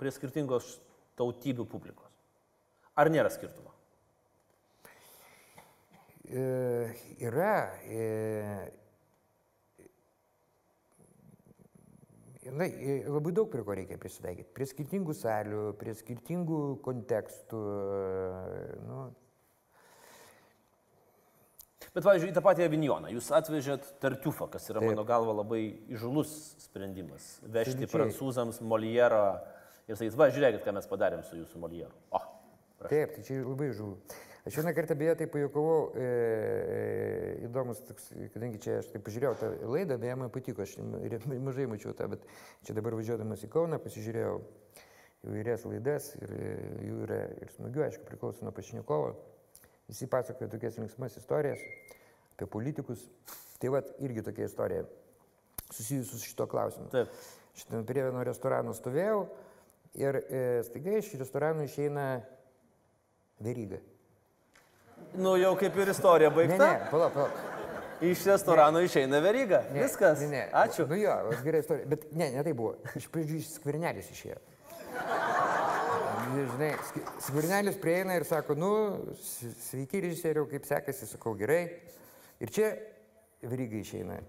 [0.00, 0.78] prie skirtingos
[1.18, 2.12] tautybių publikos?
[3.00, 3.72] Ar nėra skirtumo?
[6.30, 6.44] E,
[7.26, 7.54] yra.
[7.86, 8.76] E,
[12.50, 14.48] Na, e, labai daug prie ko reikia prisitaikyti.
[14.56, 17.58] Prie skirtingų salių, prie skirtingų kontekstų.
[17.60, 19.02] e, Nu,
[21.90, 23.08] Bet, pavyzdžiui, į tą patį avinjoną.
[23.10, 24.92] Jūs atvežėt tartiufą, kas yra, Taip.
[24.92, 26.30] mano galva, labai įžulus
[26.62, 27.40] sprendimas.
[27.42, 27.90] Vežti Absoliučiai.
[27.96, 29.22] prancūzams Molierą
[29.88, 31.92] ir sakyti, va, žiūrėkit, ką mes padarėm su jūsų Molieru.
[32.10, 32.20] O,
[32.80, 32.90] prašau.
[32.92, 33.96] Taip, tai čia labai žuvu.
[34.48, 39.34] Aš vieną kartą beje tai pajokavau, e, e, įdomus, toks, kadangi čia aš taip pažiūrėjau
[39.36, 40.78] tą laidą, beje, man patiko, aš
[41.48, 42.24] mažai mačiau tą, bet
[42.64, 44.38] čia dabar važiuodamas į Kauną pasižiūrėjau
[45.28, 46.54] įvairias laidas ir e,
[46.86, 49.12] jų yra ir smagių, aišku, priklauso nuo pašnekovo.
[49.90, 51.60] Visi pasakoja tokias linksmas istorijas
[52.32, 53.04] apie politikus.
[53.60, 54.86] Tai vad irgi tokia istorija
[55.70, 56.88] susijusi su šito klausimu.
[56.94, 57.12] Taip.
[57.58, 59.24] Šitą prie vieno restorano stovėjau
[59.94, 62.20] ir e, staiga iš restorano išeina
[63.40, 63.78] veryga.
[65.16, 66.66] Nu, jau kaip ir istorija Ne, baigta.
[66.72, 67.40] ne, palauk, palauk.
[68.00, 69.64] Iš restorano išeina veryga.
[69.74, 70.20] Ne, Viskas.
[70.20, 70.42] Ne, ne.
[70.56, 70.86] Ačiū.
[70.88, 71.14] Nu jo,
[71.44, 71.86] gerai istorija.
[71.90, 72.76] Bet ne, ne tai buvo.
[72.96, 74.38] Iš pradžių iš skvernelis išėjo.
[76.30, 78.70] Žinai, sk- skvernelis prieina ir sako, nu,
[79.18, 81.64] sveiki režisieriau, kaip sekasi, sakau, gerai.
[82.40, 82.68] Ir čia
[83.42, 84.20] veryga išeina.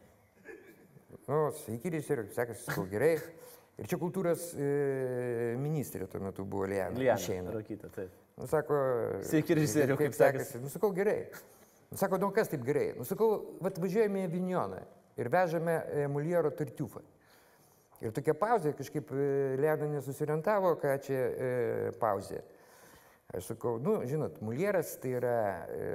[1.30, 3.14] Nu, sveiki režisieriau, kaip sekasi, sakau, gerai.
[3.82, 4.65] Ir čia kultūros e,
[5.57, 6.93] ministrė tuo metu buvo Liana.
[6.97, 7.17] Liana.
[7.17, 7.53] Išeina.
[7.55, 8.13] Rakyta, taip.
[8.38, 8.77] Nu, sako,
[9.25, 10.61] Sveiki, režisieriau, kaip sekasi?
[10.61, 11.23] Nu, sakau, gerai.
[11.89, 12.91] Nu, sako, nu, kas taip gerai?
[12.97, 14.84] Nu, sakau, važiuojame į Vinjoną
[15.17, 17.01] ir vežame e, Muliero tartiufą.
[18.01, 19.25] Ir tokia pauzė, kažkaip e,
[19.61, 21.49] Liana nesusirientavo, ką čia e,
[22.01, 22.43] pauzė.
[23.34, 25.36] Aš sakau, nu, žinot, Mulieras tai yra
[25.71, 25.89] e,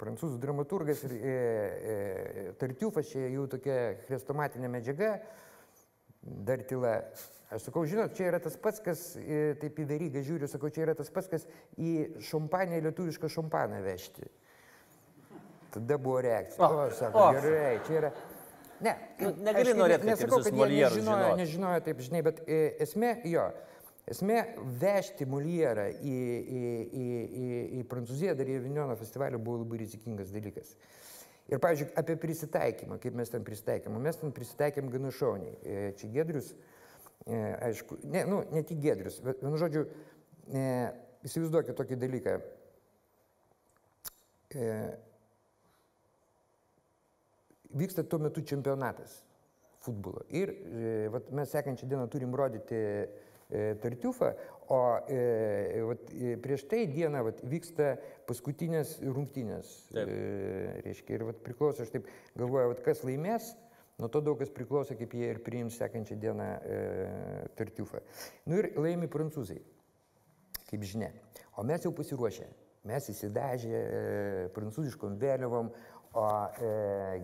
[0.00, 3.76] prancūzų dramaturgas ir e, e, tartiufas čia jų tokia
[4.06, 5.14] chrestomatinė medžiaga,
[6.46, 6.96] dar tyla.
[7.54, 10.82] Aš sakau, žinot, čia yra tas pats, kas, e, taip į verygą žiūriu, sakau, čia
[10.88, 11.44] yra tas pats, kas
[11.78, 11.92] į
[12.26, 14.26] šampanę, lietuvišką šampaną vežti.
[15.76, 16.66] tada buvo reakcija.
[16.66, 17.32] O, O, sako, o.
[17.36, 18.10] gerai, čia yra.
[18.80, 22.58] Ne, Nu, negali aš norėt, kad nesakau, kad jie nežinojo, nežinojo taip, žinai, bet e,
[22.84, 23.44] esmė, jo,
[24.08, 24.40] esmė
[24.82, 26.16] vežti Molierą į,
[26.58, 26.62] į,
[27.02, 27.06] į,
[27.44, 27.46] į,
[27.78, 30.74] į Prancūziją dar į Vinjono festivalį buvo labai rizikingas dalykas.
[31.46, 33.98] Ir, pavyzdžiui, apie prisitaikymą, kaip mes ten prisitaikėm.
[34.02, 35.54] Mes ten prisitaikėm gana šauniai.
[35.62, 36.50] E, Čia Gedrius,
[37.22, 37.38] e,
[37.68, 39.84] aišku, ne, nu, ne tik Gedrius, bet, vienu žodžiu,
[40.50, 40.64] e,
[41.28, 42.34] įsivaizduokit tokį dalyką.
[44.56, 44.72] E,
[47.76, 49.20] vyksta tuo metu čempionatas
[49.86, 50.24] futbolo.
[50.34, 53.06] Ir e, vat, mes sekančią dieną turim rodyti e,
[53.82, 54.32] tartiufą,
[54.72, 54.80] o
[55.12, 55.20] e,
[55.86, 57.94] vat, e, prieš tai dieną vat, vyksta
[58.28, 59.70] paskutinės rungtynės.
[59.92, 60.10] Taip.
[60.10, 63.52] E, reiškia, ir vat, priklauso, aš taip galvoju, vat, kas laimės,
[64.00, 66.82] nuo to daug kas priklauso, kaip jie ir priims sekančią dieną e,
[67.58, 68.02] tartiufą.
[68.50, 69.62] Nu ir laimi prancūzai
[70.66, 71.10] kaip žinia.
[71.56, 72.46] O mes jau pasiruošę.
[72.86, 74.02] Mes įsidažę e,
[74.54, 75.72] prancūziškom vėliavom,
[76.16, 76.26] o
[76.62, 76.68] e,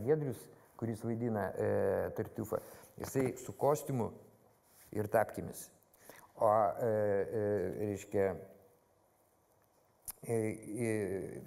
[0.03, 0.41] Gedrius,
[0.79, 1.69] kuris vaidina e,
[2.17, 2.59] tartiufą,
[2.99, 4.11] jisai su kostiumu
[4.99, 5.69] ir tapkimis.
[6.41, 7.43] O, e, e,
[7.87, 8.37] reiškia,
[10.23, 11.43] e, e,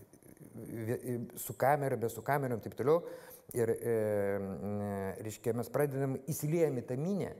[1.13, 3.01] e, su kamera, be su kamerom ir taip toliau.
[3.55, 3.95] Ir, e,
[5.23, 7.33] reiškia, mes pradedam įsiliejami tą minę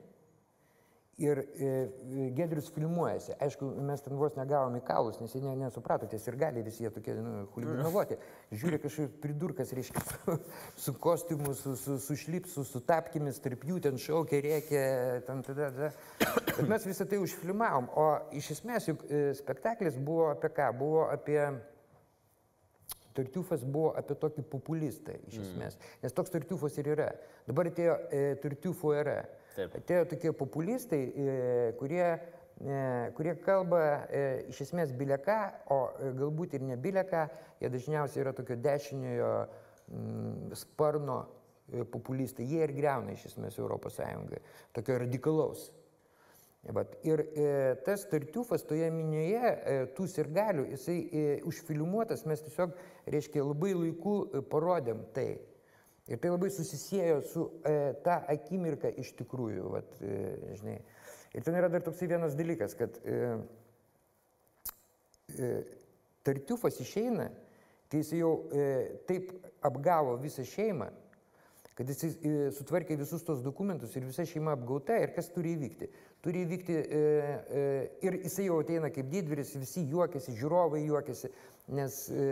[1.16, 1.68] Ir e,
[2.36, 3.38] Gedrius filmuojasi.
[3.40, 6.84] Aišku, mes ten vos negavom į kaulus, nes jie ne, nesuprato, tie ir gali visi
[6.84, 8.18] jie tokie nu, huliganovoti.
[8.52, 10.36] Žiūri kažkaip pridurkas, reiškia, su,
[10.84, 14.82] su kostiumu, su, su, su šlipsu, su tapkimis, tarp jų ten šaukia, rėkia,
[15.30, 15.70] ten tada.
[15.78, 15.94] tada.
[16.50, 17.88] Bet mes visą tai užfilmavom.
[17.96, 20.68] O iš esmės juk e, spektaklis buvo apie ką?
[20.84, 21.40] Buvo apie...
[23.16, 25.80] Tartiufas buvo apie tokį populistą iš esmės.
[26.04, 27.08] Nes toks tartiufas ir yra.
[27.48, 29.22] Dabar atėjo e, tartiufo era.
[29.56, 29.78] Taip.
[29.80, 31.36] Atėjo tokie populistai, e,
[31.80, 32.08] kurie,
[32.60, 32.80] e,
[33.16, 35.40] kurie kalba e, iš esmės bileką,
[35.72, 35.80] o
[36.20, 37.26] galbūt ir ne bileką.
[37.62, 41.22] Jie dažniausiai yra tokio dešiniojo mm, sparno
[41.92, 42.46] populistai.
[42.52, 44.44] Jie ir greuna iš esmės Europos Sąjungą.
[44.76, 45.70] Tokio radikalaus.
[46.74, 47.50] Vat, ir e,
[47.86, 52.74] tas tartiufas toje minioje, e, tų sirgalių, jisai e, užfilmuotas, mes tiesiog,
[53.14, 54.16] reiškia, labai laiku
[54.50, 55.36] parodėm tai.
[56.06, 60.18] Ir tai labai susisiejo su e, ta akimirka iš tikrųjų, vat, e,
[60.60, 60.76] žinai.
[61.36, 63.16] Ir ten yra dar toksai vienas dalykas, kad e,
[65.34, 65.50] e,
[66.24, 67.26] tartiufas išeina,
[67.90, 68.68] kai jis jau e,
[69.10, 69.34] taip
[69.66, 70.92] apgavo visą šeimą,
[71.76, 75.90] kad jis e, sutvarkė visus tos dokumentus ir visa šeima apgauta ir kas turi įvykti.
[76.24, 76.86] Turi įvykti e,
[77.60, 77.66] e,
[78.08, 81.30] ir jisai jau ateina kaip didvyris, visi juokiasi, žiūrovai juokiasi,
[81.76, 82.26] nes e,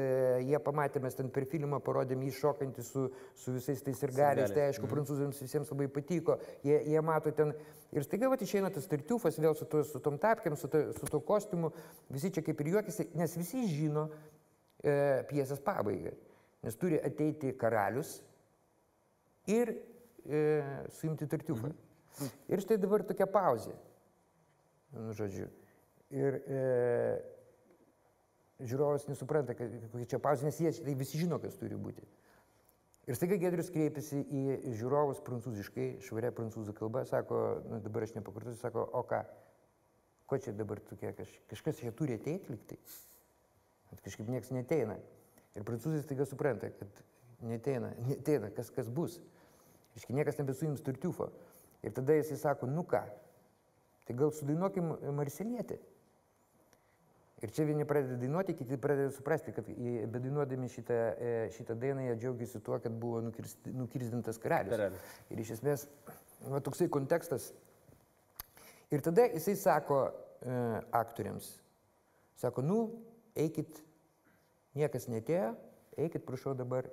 [0.47, 3.05] jie pamatė, mes ten per filmą parodėm jį šokantį su,
[3.43, 7.55] su visais tais ir galiais, tai aišku, prancūzams visiems labai patiko, jie, jie mato ten
[7.93, 11.09] ir staiga va išeina tas tartiufas vėl su, to, su tom tapkiam, su, to, su
[11.09, 11.73] to kostiumu,
[12.13, 14.07] visi čia kaip ir juokiasi, nes visi žino
[14.79, 16.13] e, piesės pabaigą,
[16.63, 18.21] nes turi ateiti karalius,
[19.49, 20.43] ir e,
[20.99, 21.73] suimti tartiufą.
[21.73, 22.31] Mhm.
[22.53, 23.75] Ir štai dabar tokia pauzė.
[24.93, 25.47] Nu, žodžiu.
[26.13, 26.63] Ir e,
[28.61, 32.05] žiūrovas nesupranta, kokia čia pauzė, nes jie tai visi žino, kas turi būti.
[33.03, 38.61] Ir staiga Gedrius kreipiasi į žiūrovus prancūziškai, švaria prancūzų kalba, sako, nu, dabar aš nepakartosiu,
[38.61, 39.19] sako, o ką,
[40.29, 42.79] ko čia dabar tokie, kaž, kažkas čia turi ateiti liktai.
[44.03, 44.95] Kažkaip niekas neteina.
[45.53, 47.03] Ir prancūzai staiga supranta, kad
[47.45, 49.19] neteina, neteina, kas, kas bus.
[49.97, 51.29] Iški niekas nebesuims turtiufo.
[51.83, 53.01] Ir tada jisai sako, nu ką,
[54.07, 55.79] tai gal sudainuokim Marselietį.
[57.43, 62.13] Ir čia vieni pradeda dainuoti, kiti pradeda suprasti, kad bedainuodami šitą, e, šitą dainą jie
[62.21, 64.39] džiaugiasi tuo, kad buvo nukirzdintas.
[64.39, 64.95] Karalius.
[65.27, 65.83] Ir iš esmės,
[66.47, 67.49] va, toksai kontekstas.
[68.95, 70.55] Ir tada jisai sako e,
[70.95, 71.49] aktoriams,
[72.39, 72.79] sako, nu,
[73.35, 73.81] eikit,
[74.79, 75.51] niekas netėjo,
[75.99, 76.87] eikit, prašau dabar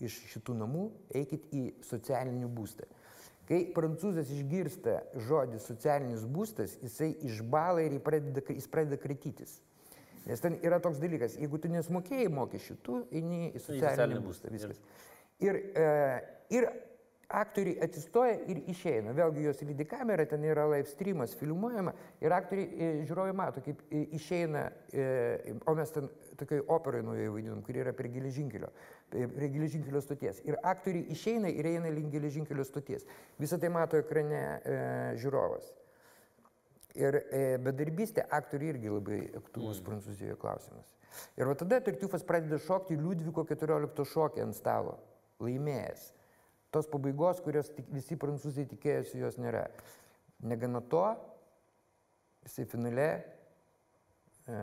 [0.00, 0.86] iš šitų namų,
[1.18, 2.88] eikit į socialinį būstą.
[3.48, 9.58] Kai prancūzas išgirsta žodį socialinis būstas, jisai išbala ir pradeda, jis pradeda kratytis.
[10.24, 14.78] Nes ten yra toks dalykas, jeigu tu nesmokėjai mokesčių, tu eini į socialinį būstą, viskas.
[15.42, 15.86] Ir, e,
[16.54, 16.68] ir
[17.32, 19.14] aktoriai atsistoja ir išeina.
[19.16, 23.80] Vėlgi jos lydi kamera, ten yra live streamas, filmuojama ir aktoriai, e, žiūrovai mato, kaip
[23.88, 26.08] e, išeina, e, o mes ten
[26.42, 28.68] tokiai operai naujoje vaidinam, kuri yra prie geležinkelio,
[29.10, 30.42] prie geležinkelio stoties.
[30.48, 33.06] Ir aktoriai išeina ir eina link geležinkelio stoties.
[33.40, 34.80] Visą tai mato ekrane e,
[35.22, 35.70] žiūrovas.
[36.98, 39.86] Ir e, bedarbystė aktoriai irgi labai aktuolus mm.
[39.86, 40.90] Prancūzijoje klausimas.
[41.36, 44.98] Ir va tada Tartiufas pradeda šokti Liudviko 14 šokį ant stalo,
[45.42, 46.10] laimėjęs.
[46.72, 49.66] Tos pabaigos, kurios tik, visi prancūzai tikėjosi, jos nėra.
[50.48, 51.04] Negana to,
[52.46, 53.08] jisai finale
[54.48, 54.60] e,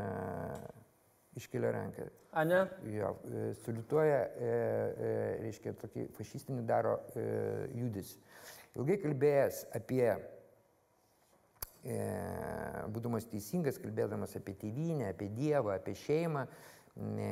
[1.40, 2.08] iškelia ranką.
[2.38, 2.64] A ne?
[2.94, 5.14] Jo, e, saliutuoja, e, e,
[5.46, 7.24] reiškia, tokį fašistinį daro e,
[7.80, 8.20] judesį.
[8.78, 10.06] Ilgai kalbėjęs apie,
[11.84, 12.00] e,
[12.94, 17.32] būdamas teisingas, kalbėdamas apie tėvynę, apie Dievą, apie šeimą, e,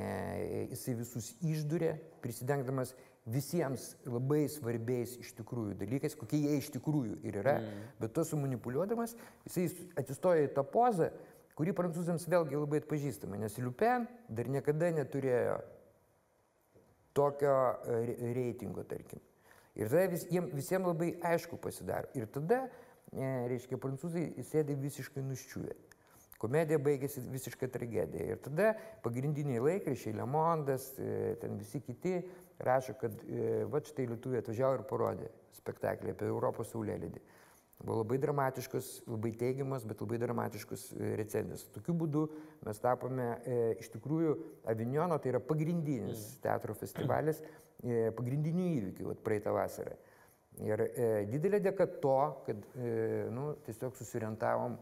[0.72, 1.94] jisai visus išdurė,
[2.24, 2.96] prisidengdamas
[3.28, 7.88] visiems labai svarbiais iš tikrųjų dalykais, kokie jie iš tikrųjų ir yra, mm.
[8.00, 9.18] bet to sumanipuliuodamas,
[9.50, 9.68] jisai
[10.00, 11.12] atsistoja į tą pozą,
[11.58, 15.58] kuri prancūzams vėlgi labai atpažįstama, nes Liupen dar niekada neturėjo
[17.18, 19.22] tokio e, re- reitingo, tarkim.
[19.78, 22.10] Ir tada vis, jiem, visiems labai aišku pasidaro.
[22.18, 22.68] Ir tada,
[23.10, 25.74] e, reiškia, prancūzai sėdi visiškai nuščiuvę.
[26.38, 28.28] Komedija baigėsi visiškai tragedija.
[28.36, 32.20] Ir tada pagrindiniai laikrašiai, Le Mondas, e, ten visi kiti
[32.62, 33.18] rašo, kad
[33.70, 35.28] va štai Lietuvė atvažiavo ir parodė
[35.58, 37.22] spektaklį apie Europos saulėlydį.
[37.78, 41.68] Buvo labai dramatiškos, labai teigiamas, bet labai dramatiškos e, recenzijos.
[41.76, 42.24] Tokiu būdu
[42.66, 44.32] mes tapome e, iš tikrųjų
[44.74, 47.44] Avinjono, tai yra pagrindinis teatro festivalis,
[47.86, 49.94] e, pagrindinių įvykių vat, praeitą vasarą.
[50.66, 52.16] Ir e, didelė dėka to,
[52.48, 54.80] kad e, nu, tiesiog susirientavom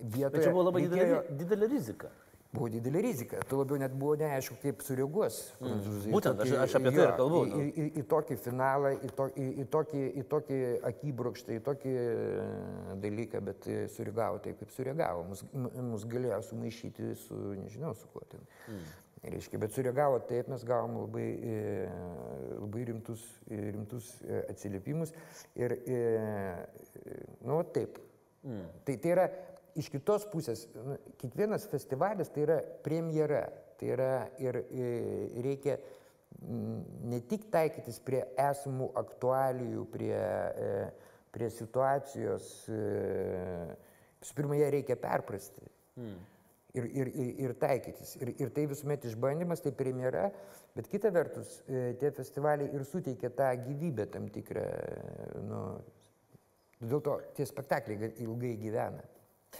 [0.00, 0.38] vietoje.
[0.38, 2.14] Bet čia buvo labai didelė, reikėjo- didelė rizika.
[2.52, 6.74] Buvo didelė rizika, tu labiau net buvo neaišku, kaip sureaguos į Būtent, aš- tokį- aš
[6.76, 7.60] apie tai ir kalbu, Į, nu.
[7.62, 10.58] į, į, į tokį finalą, į, to, į, į tokį, į tokį
[10.90, 15.24] akibrokštą, į tokį e, dalyką, bet e, sureagavo taip, kaip sureagavo.
[15.30, 18.44] Mus, mus galėjo sumaišyti su, nežinau, su kuo ten.
[18.68, 18.84] Mm.
[19.32, 21.88] Reiškia, bet sureagavo taip, mes gavom labai, e,
[22.60, 24.12] labai rimtus, rimtus
[24.50, 25.14] atsiliepimus.
[25.56, 25.78] Ir,
[27.48, 27.96] nu, taip.
[28.44, 28.64] Mm.
[28.84, 29.26] Tai, tai yra
[29.78, 33.44] iš kitos pusės, nu, kiekvienas festivalis tai yra premjera.
[33.80, 34.88] Tai yra ir e,
[35.42, 35.76] reikia
[37.10, 40.74] ne tik taikytis prie esamų aktualijų, prie, e,
[41.34, 42.82] prie situacijos, e,
[44.22, 45.66] visų pirma, ją reikia perprasti.
[46.72, 48.14] Ir, ir, ir, ir taikytis.
[48.22, 50.28] Ir, ir tai visuomet išbandymas, tai premjera,
[50.76, 54.62] bet kita vertus, tie festivaliai ir suteikia tą gyvybę tam tikrą.
[55.50, 55.64] Nu,
[56.80, 59.04] dėl to tie spektakliai ga- ilgai gyvena.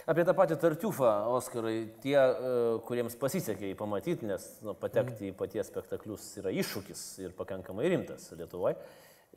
[0.09, 2.53] Apie tą patį tartiufą, Oskarai, tie, e,
[2.87, 8.25] kuriems pasisekė jį pamatyti, nes nu, patekti į paties spektaklius yra iššūkis ir pakankamai rimtas
[8.35, 8.75] Lietuvoje.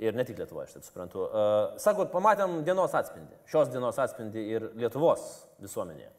[0.02, 1.22] Ir ne tik Lietuvoje, aš taip suprantu.
[1.24, 5.22] Uh, sakot, pamatėm dienos atspindį, šios dienos atspindį ir Lietuvos
[5.62, 6.10] visuomenėje.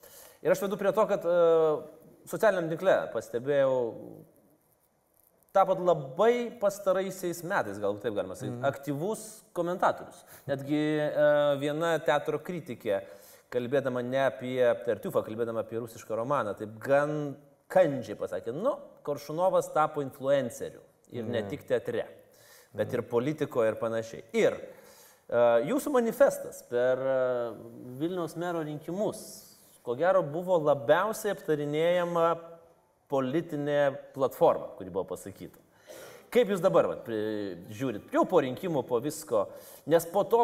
[0.45, 1.83] Ir aš vedu prie to, kad uh,
[2.29, 3.75] socialiniam tinkle pastebėjau,
[5.53, 8.65] tapot labai pastaraisiais metais, galbūt taip galima sakyti, mm.
[8.69, 9.27] aktyvus
[9.57, 10.25] komentatorius.
[10.49, 10.81] Netgi
[11.61, 13.01] viena teatro kritikė,
[13.53, 17.35] kalbėdama ne apie Tartiufą, kalbėdama apie rusišką romaną, taip gan
[17.71, 18.75] kandžiai pasakė, nu,
[19.07, 20.81] Koršunovas tapo influenceriu.
[21.15, 21.31] Ir mm.
[21.31, 22.03] ne tik teatre,
[22.75, 24.25] bet ir politikoje ir panašiai.
[24.35, 27.61] Ir uh, jūsų manifestas per uh,
[27.99, 29.21] Vilniaus mero rinkimus,
[29.87, 32.27] ko gero, buvo labiausiai aptarinėjama
[33.07, 33.81] politinė
[34.15, 35.63] platforma, kuri buvo pasakyta.
[36.33, 39.45] Kaip jūs dabar vat, pri- žiūrit, jau po rinkimų, po visko,
[39.87, 40.43] nes po to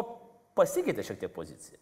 [0.56, 1.76] pasikeitė šiek tiek pozicija.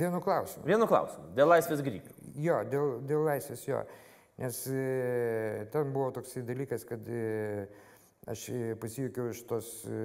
[0.00, 0.64] Vienu klausimu.
[0.68, 2.14] Vienu klausimu, dėl laisvės grybių.
[2.40, 3.82] Jo, dėl, dėl laisvės jo.
[4.40, 7.66] Nes e, ten buvo toksai dalykas, kad e,
[8.30, 9.98] aš e, pasijuokiau iš tos e,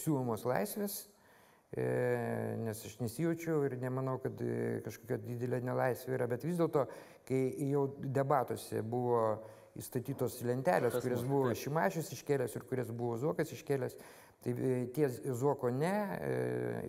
[0.00, 1.02] siūlomos laisvės,
[1.76, 1.84] e,
[2.64, 6.86] nes aš nesijaučiau ir nemanau, kad e, kažkokia didelė nelaisvė yra, bet vis dėlto,
[7.28, 9.26] kai jau debatuose buvo
[9.78, 11.60] įstatytos lentelės, Tas kurias buvo taip.
[11.64, 13.98] Šimašius iškėlęs ir kurias buvo Zuokas iškėlęs,
[14.44, 16.34] tai e, tie Zuoko ne e,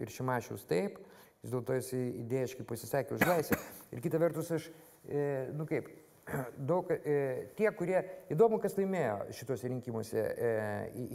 [0.04, 1.00] ir Šimašius taip,
[1.46, 1.92] vis dėlto jis
[2.24, 3.60] idėjiškai pasisakė už laisvę.
[3.94, 4.66] Ir kita vertus aš,
[5.06, 5.92] e, nu kaip,
[6.72, 8.00] daug, e, tie, kurie,
[8.34, 10.54] įdomu, kas laimėjo šituose rinkimuose, e,
[10.98, 11.06] į,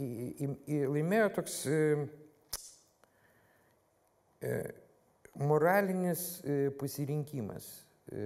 [0.47, 1.81] į, į, laimėjo toks e,
[4.39, 4.55] e,
[5.41, 7.67] moralinis e, pasirinkimas,
[8.07, 8.23] e,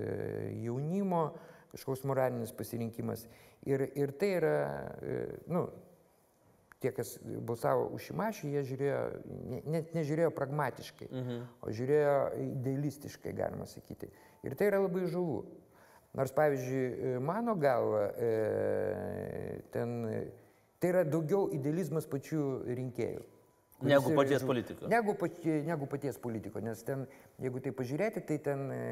[0.68, 1.26] jaunimo
[1.74, 3.26] kažkoks moralinis pasirinkimas.
[3.66, 4.56] Ir, ir tai yra,
[5.01, 5.66] e, nu,
[6.84, 9.01] tie, kas balsavo už Šimašį, jie žiūrėjo,
[9.51, 11.43] ne- net nežiūrėjo pragmatiškai, mhm.
[11.61, 12.15] o žiūrėjo
[12.45, 14.09] idealistiškai, galima sakyti.
[14.45, 15.43] Ir tai yra labai žavu.
[16.15, 19.97] Nors, pavyzdžiui, mano galva, e, ten,
[20.80, 23.26] tai yra daugiau idealizmas pačių rinkėjų.
[23.84, 24.47] Negu yra paties žavu.
[24.47, 24.88] politiko.
[24.88, 27.03] Negu, patie, negu paties politiko, nes ten,
[27.43, 28.86] jeigu tai pažiūrėti, tai ten, e,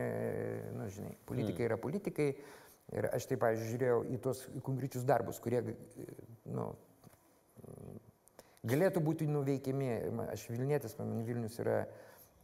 [0.75, 2.34] na, žinai, politikai yra politikai.
[2.93, 6.07] Ir aš taip, pavyzdžiui, žiūrėjau į tuos konkrečius darbus, kurie, e,
[6.51, 6.73] nu,
[8.68, 9.89] galėtų būti nuveikiami.
[10.34, 11.84] Aš Vilnietis, man Vilnius yra,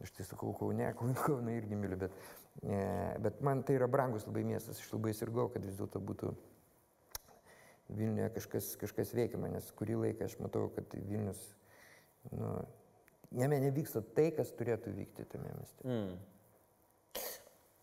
[0.04, 2.16] aš tai sakau, Kaune, Kaune, irgi myliu, bet,
[2.62, 2.80] e,
[3.24, 4.80] bet man tai yra brangus labai miestas.
[4.80, 6.34] Aš labai sirgau, kad vis dėlto būtų
[7.90, 11.40] Vilniuje kažkas, kažkas veikiama, nes kurį laiką aš matau, kad Vilnius,
[12.30, 12.52] nu,
[13.34, 15.86] jame nevyksta tai, kas turėtų vykti tame mieste.
[15.88, 16.12] Mm.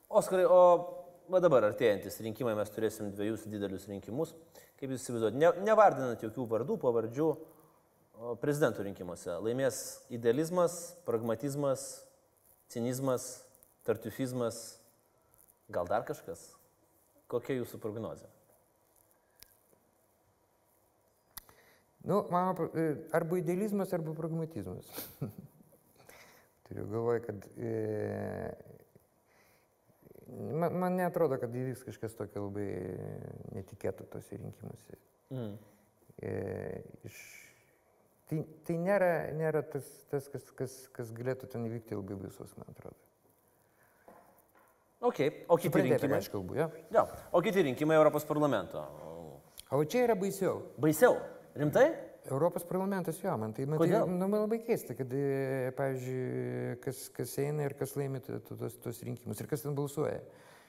[0.08, 0.62] Oskarai, o
[1.28, 4.32] va dabar artėjantis rinkimai mes turėsim dviejus didelius rinkimus.
[4.78, 7.30] Kaip jūs įsivaizduojate, ne, nevardinant jokių vardų, pavardžių
[8.42, 9.36] prezidentų rinkimuose.
[9.42, 9.82] Laimės
[10.14, 11.86] idealizmas, pragmatizmas,
[12.74, 13.28] cinizmas,
[13.88, 14.78] tartufizmas,
[15.74, 16.42] gal dar kažkas?
[17.32, 18.30] Kokia jūsų prognozija?
[22.08, 24.88] Nu, mano, e, arba idealizmas, arba pragmatizmas.
[26.68, 27.72] Turiu galvoje, kad e,
[30.30, 32.68] man, man netrodo, kad įvyks kažkas tokio labai
[33.56, 35.00] netikėto tose rinkimuose.
[35.34, 35.58] Mm.
[36.18, 36.32] E,
[37.08, 37.18] iš,
[38.30, 42.72] tai, tai nėra, nėra tas, tas kas, kas, kas galėtų ten įvykti labai baisus, man
[42.74, 42.98] atrodo.
[45.08, 46.18] Ok, o kiti ką rinkimai?
[46.18, 46.72] aš kalbu, jo?
[46.94, 48.82] Jo, o kiti rinkimai Europos parlamento.
[49.70, 50.64] O čia yra baisiau.
[50.82, 51.20] Baisiau.
[51.58, 51.90] Rimtai?
[52.30, 57.06] Europos parlamentas jo, man tai, man, tai nu, man labai keista, kad, e, pavyzdžiui, kas,
[57.16, 60.20] kas eina ir kas laimi tuos, tuos rinkimus ir kas ten balsuoja.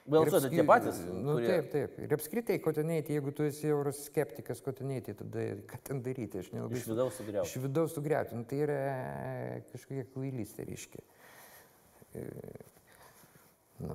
[0.09, 1.99] Balsuoja tie patys, Nu, kurie- Taip, taip.
[2.07, 6.01] Ir apskritai, ko ten eiti, jeigu tu esi euroskeptikas, ko ten eiti, tada ką ten
[6.07, 6.79] daryti, aš nelabai.
[6.81, 7.51] Iš vidaus sugriauti.
[7.51, 8.79] Iš vidaus sugriauti, nu, tai yra
[9.75, 11.05] kažkokia kvailystė, reiškia.
[12.15, 12.29] E,
[13.79, 13.95] Nu.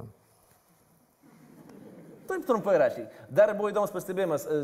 [2.27, 3.03] Taip trumpai rašy.
[3.35, 4.59] Dar buvo įdomus pastebėjimas e,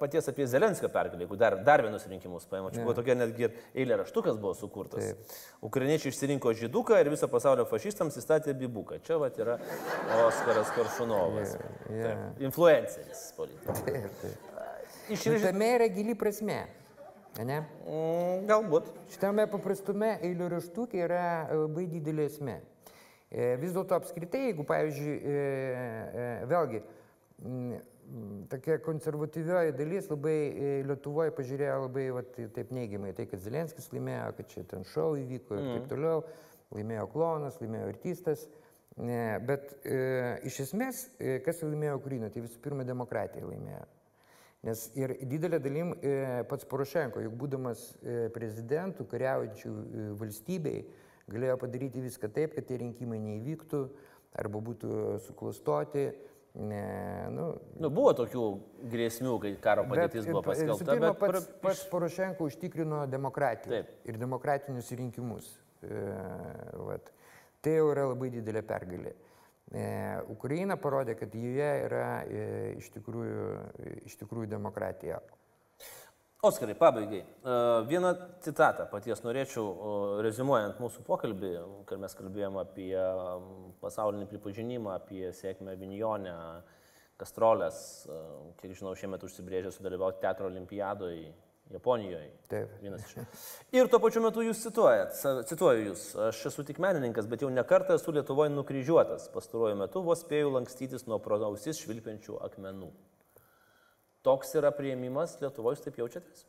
[0.00, 2.72] paties apie Zelenskio pergalę, jeigu dar, dar vienus rinkimus paėmė.
[2.74, 5.12] Čia buvo tokia netgi ir eilė raštukas buvo sukurtas.
[5.12, 5.38] Taip.
[5.70, 9.00] Ukrainiečiai išsirinko žyduką ir viso pasaulio fašistams įstatė bibuką.
[9.06, 9.58] Čia vat yra
[10.26, 11.56] Oskaras Karšunovas.
[12.42, 13.84] Influenceris politikas.
[13.86, 14.46] Taip, taip.
[15.10, 16.60] Iš Nu, tame yra gili prasme.
[17.38, 17.60] Ne?
[17.86, 18.90] Mm, galbūt.
[19.14, 22.56] Šitame paprastume eilių raštukė yra e, labai didelė esmė.
[23.30, 27.80] E, Vis dėlto apskritai, jeigu, pavyzdžiui, e, vėlgi, m, m,
[28.50, 30.36] tokia konservatyvioji dalis labai
[30.88, 35.58] Lietuvoje pažiūrėjo labai vat, taip neigiamai, tai kad Zelenskis laimėjo, kad čia ten šau įvyko
[35.58, 36.24] ir taip toliau,
[36.74, 38.48] laimėjo klonas, laimėjo artistas.
[39.00, 39.96] Ne, bet e,
[40.50, 43.86] iš esmės, e, kas laimėjo Ukrainą, tai visų pirma demokratija laimėjo.
[44.66, 46.10] Nes ir didelė dalim e,
[46.50, 50.82] pats Porošenko, juk būdamas e, prezidentų, kariaujančių e, valstybei,
[51.30, 53.80] galėjo padaryti viską taip, kad tie rinkimai neįvyktų
[54.42, 56.10] arba būtų suklastoti.
[56.54, 57.44] Ne, nu,
[57.78, 58.44] Nu, buvo tokių
[58.90, 63.76] grėsmių, kai karo padėtis buvo bet, visų paskelbta, pirma, bet pats, pats Porošenko užtikrino demokratiją
[63.76, 63.92] Taip.
[64.10, 65.48] ir demokratinius rinkimus.
[65.86, 66.00] E,
[66.88, 67.12] vat.
[67.62, 69.14] Tai jau yra labai didelė pergalė.
[69.70, 69.84] E,
[70.32, 72.44] Ukraina parodė, kad joje yra e,
[72.80, 73.46] iš tikrųjų,
[74.10, 75.20] iš tikrųjų demokratija.
[76.42, 77.20] Oskarai, pabaigai.
[77.20, 77.54] E,
[77.88, 79.90] Vieną citatą paties norėčiau, o,
[80.24, 81.50] rezimuojant mūsų pokalbį,
[81.88, 82.94] kai mes kalbėjome apie
[83.82, 86.32] pasaulinį pripažinimą, apie sėkmę Vinjonę,
[87.20, 88.22] Kastrolės, e,
[88.62, 91.28] kiek žinau, šiemet užsibrėžė sudalyvauti teatro olimpiadoje
[91.70, 92.32] Japonijoje.
[92.48, 92.72] Taip.
[92.80, 93.20] Vienas iš.
[93.76, 95.12] Ir tuo pačiu metu jūs cituojat,
[95.52, 99.28] cituoju jūs, aš esu tik menininkas, bet jau nekartą esu Lietuvoje nukryžiuotas.
[99.36, 102.90] Pastaruoju metu vos spėjau lankstytis nuo prodausis švilpiančių akmenų.
[104.26, 106.46] Toks yra prieimimas Lietuvoje, jūs taip jaučiatės?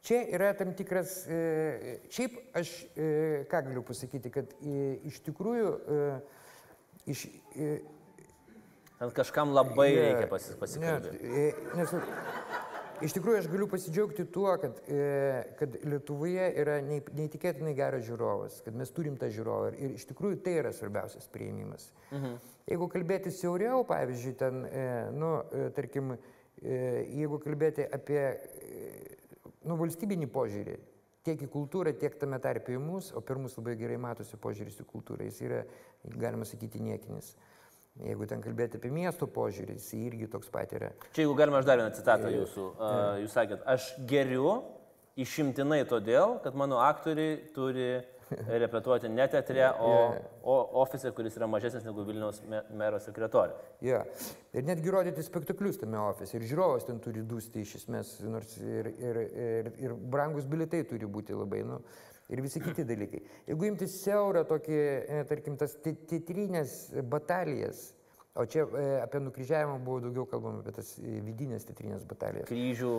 [0.00, 3.08] Čia yra tam tikras, e, šiaip aš e,
[3.50, 5.72] ką galiu pasakyti, kad e, iš tikrųjų,
[7.12, 7.26] iš,
[9.00, 11.20] Ten kažkam labai Ne, reikia pasi, pasikalbėti.
[11.24, 11.44] Ne,
[11.78, 11.92] nes,
[13.04, 15.00] iš tikrųjų aš galiu pasidžiaugti tuo, kad, e,
[15.58, 20.58] kad Lietuvoje yra neįtikėtinai geras žiūrovas, kad mes turim tą žiūrovą ir, iš tikrųjų tai
[20.62, 21.90] yra svarbiausias prieimimas.
[22.10, 22.36] Mhm.
[22.70, 24.86] Jeigu kalbėti siauriau, pavyzdžiui, ten, e,
[25.16, 26.14] nu, e, tarkim,
[26.60, 28.20] jeigu kalbėti apie
[29.64, 30.74] nu, valstybinį požiūrį,
[31.24, 34.80] tiek į kultūrą, tiek tame tarpe į mus, o per mus labai gerai matosi požiūris
[34.82, 35.62] į kultūrą, jis yra,
[36.20, 37.34] galima sakyti, niekinis.
[38.00, 40.92] Jeigu ten kalbėti apie miesto požiūrį, jis irgi toks pat yra.
[41.12, 42.68] Čia jeigu galima aš dar vieną citatą jūsų.
[42.78, 44.60] Uh, jūs sakėt, aš geriu
[45.20, 47.90] išimtinai todėl, kad mano aktoriai turi
[48.62, 49.90] repetuoti ne teatre, o,
[50.46, 53.56] o ofise, kuris yra mažesnis negu Vilniaus me- mero sekretorė.
[53.84, 54.04] Ja.
[54.54, 56.38] Ir netgi rodyti spektaklius tame ofise.
[56.38, 61.10] Ir žiūrovas ten turi dūsti iš esmės, nors ir, ir, ir, ir brangus bilitai turi
[61.10, 61.64] būti labai.
[61.66, 61.80] Nu,
[62.30, 63.22] ir visi kiti dalykai.
[63.48, 66.76] Jeigu imti siaurą tokį, e, tarkim, tas teatrinės
[67.10, 67.90] batalijas,
[68.38, 72.48] o čia e, apie nukryžiavimą buvo daugiau kalbama, apie tas e, vidinės teatrinės batalijas.
[72.50, 72.92] Kryžių.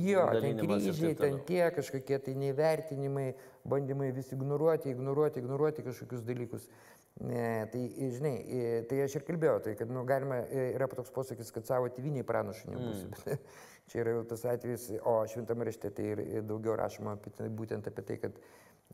[0.00, 3.32] Jo, ten kryžiai, ten tie kažkokie tai nevertinimai,
[3.68, 6.70] bandymai vis ignoruoti, ignoruoti, ignoruoti kažkokius dalykus.
[7.18, 7.80] Ne, tai,
[8.14, 11.66] žinai, e, tai aš ir kalbėjau, tai kad nu, galima, e, yra toks posakis, kad
[11.66, 13.08] savo tėviniai pranašų nebūsi.
[13.10, 13.40] Mm.
[13.90, 17.48] Čia yra jau tas atvejis, o šventame rašte tai ir ir daugiau rašoma apie, tai-
[17.50, 18.38] būtent apie tai, kad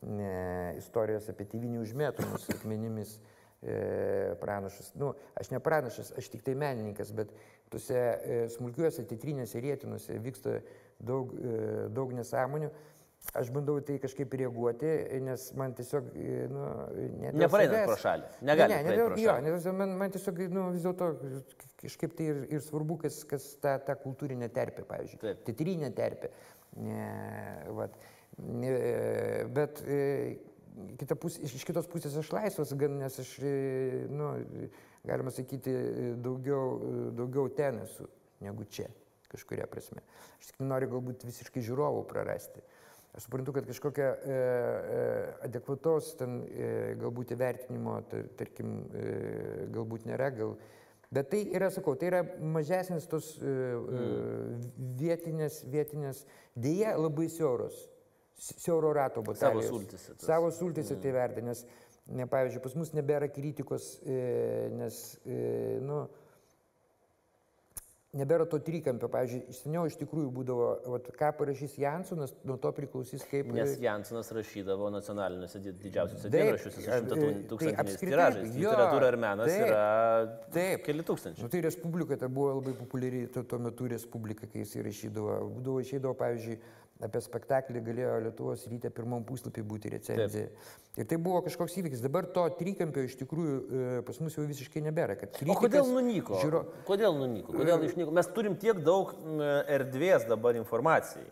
[0.05, 3.17] ne, istorijos apie tėvinių užmėtomus akmenimis
[3.65, 4.91] e, pranašus.
[4.99, 7.33] Nu, aš ne pranašas, aš tik tai menininkas, bet
[7.73, 10.59] tuose e, smulkiuose titrinėse rėtinuose vyksta
[10.99, 12.69] daug, e, daug nesąmonių.
[13.33, 14.89] aš bandau tai kažkaip reaguoti,
[15.25, 18.27] nes man tiesiog, e, nu, ne dėl Nepraeinat savęs- pro šalį.
[18.45, 19.41] Negalit ne, ne, ne, jo, šalį.
[19.47, 21.07] ne, dėl- man, man tiesiog, nu, vis dėlto
[21.81, 25.19] kažkaip tai ir, ir svarbu, kas, kas ta, ta kultūrinė terpė, pavyzdžiui.
[25.23, 25.41] Taip.
[25.49, 26.29] Titrinė terpė.
[26.77, 27.09] Ne,
[27.73, 27.97] vat.
[28.37, 29.99] Bet e,
[30.99, 33.53] kita pusė, iš, kitos pusės aš laisvas, gan, nes aš, e,
[34.11, 34.31] nu,
[35.07, 38.09] galima sakyti, e, daugiau, e, daugiau ten esu
[38.43, 38.89] negu čia,
[39.31, 40.03] kažkuria prasme.
[40.39, 42.63] Aš tik noriu galbūt visiškai žiūrovų prarasti.
[43.15, 45.03] Aš suprantu, kad kažkokia e, e,
[45.47, 46.69] adekvatos ten e,
[46.99, 50.57] galbūt įvertinimo, tar, tarkim, e, galbūt nėra, gal.
[51.15, 54.65] Bet tai yra, sakau, tai yra mažesnis tos e, mm.
[54.99, 56.25] vietinės, vietinės,
[56.59, 57.94] dėja labai siauros, si-
[58.37, 59.71] siauro rato batalijos.
[59.71, 60.25] sultyse tas.
[60.25, 61.01] Savo sultyse mm.
[61.01, 61.65] tai verda, nes,
[62.07, 64.19] ne, pavyzdžiui, pas mus nebėra kritikos, e,
[64.75, 65.39] nes, e,
[65.83, 66.05] nu,
[68.15, 69.09] nebėra to trikampio.
[69.11, 73.49] Pavyzdžiui, seniau iš tikrųjų būdavo, vat, ką parašys Jansonas, nuo to priklausys kaip...
[73.55, 78.55] Nes Jansonas rašydavo nacionaliniuose di- didžiausiuose dienraščiuose su a- šimta tai tūkstantiniais apskritai, tiražais.
[78.55, 79.83] Literatūra ir menas taip, yra
[80.55, 80.85] taip.
[80.87, 81.45] keli tūkstančiai.
[81.45, 85.37] Nu, tai Respublika, tai buvo labai populiari tuo, tuo metu Respublika, kai jis įrašydavo.
[85.57, 86.59] Būdavo išeidavo, pavyzdžiui,
[87.03, 90.49] apie spektaklį galėjo Lietuvos ryte pirmam puslapį būti recenzija.
[90.95, 92.03] Ir tai buvo kažkoks įvykis.
[92.05, 95.17] Dabar to trikampio iš tikrųjų e, pas mus jau visiškai nebėra.
[95.51, 96.39] O kodėl nunyko?
[96.43, 96.61] Žiūro...
[96.87, 97.55] Kodėl nunyko?
[97.57, 98.13] Kodėl išnyko?
[98.15, 99.11] Mes turim tiek daug
[99.75, 101.27] erdvės dabar informacijai.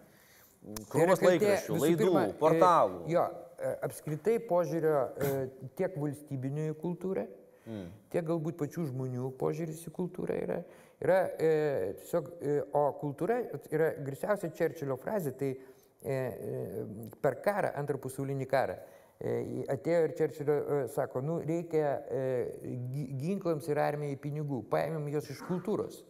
[0.92, 3.00] Krūvos laikraščių, laidų, pirma, e, portalų.
[3.12, 3.24] Jo,
[3.60, 5.32] e, apskritai požiūrio e,
[5.80, 7.28] tiek valstybinio į kultūrą,
[7.64, 7.92] Mm.
[8.12, 10.58] tiek galbūt pačių žmonių požiūris į kultūrą yra.
[11.04, 11.52] Yra e,
[12.00, 13.38] tiesiog, e, o kultūra
[13.74, 16.86] yra grisiausia Čerčilio frazė, tai e, e,
[17.24, 18.78] per karą, antrą pasaulinį karą.
[19.20, 22.24] e, Atėjo ir Čerčilio e, sako, nu reikia e,
[22.92, 26.02] gi- ginklams ir armijai pinigų, paėmėm juos iš kultūros.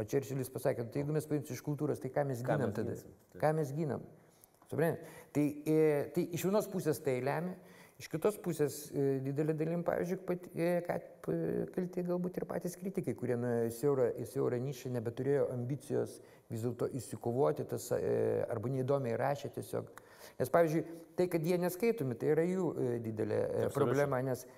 [0.00, 2.76] O Čerčilis pasakė, tai jeigu mes paimsim iš kultūros, tai ką mes Ką ginam mes
[2.78, 2.94] tada?
[2.94, 3.40] ginsim, taip.
[3.42, 4.04] Ką mes ginam?
[4.70, 5.18] Suprantate?
[5.34, 5.80] Tai, e,
[6.14, 7.56] tai iš vienos pusės tai lemia,
[8.00, 11.28] iš kitos pusės e, didelė dalim, pavyzdžiui, pat, e, kad
[11.74, 16.16] kalti galbūt ir patys kritikai, kurie į siaurą, siaurą nišą, nebeturėjo ambicijos
[16.50, 19.92] vis dėlto įsikovoti tas, e, arba neįdomiai rašė tiesiog.
[20.40, 20.82] Nes, pavyzdžiui,
[21.18, 22.72] tai, kad jie neskaitomi, tai yra jų
[23.04, 24.48] didelė e, problema, nes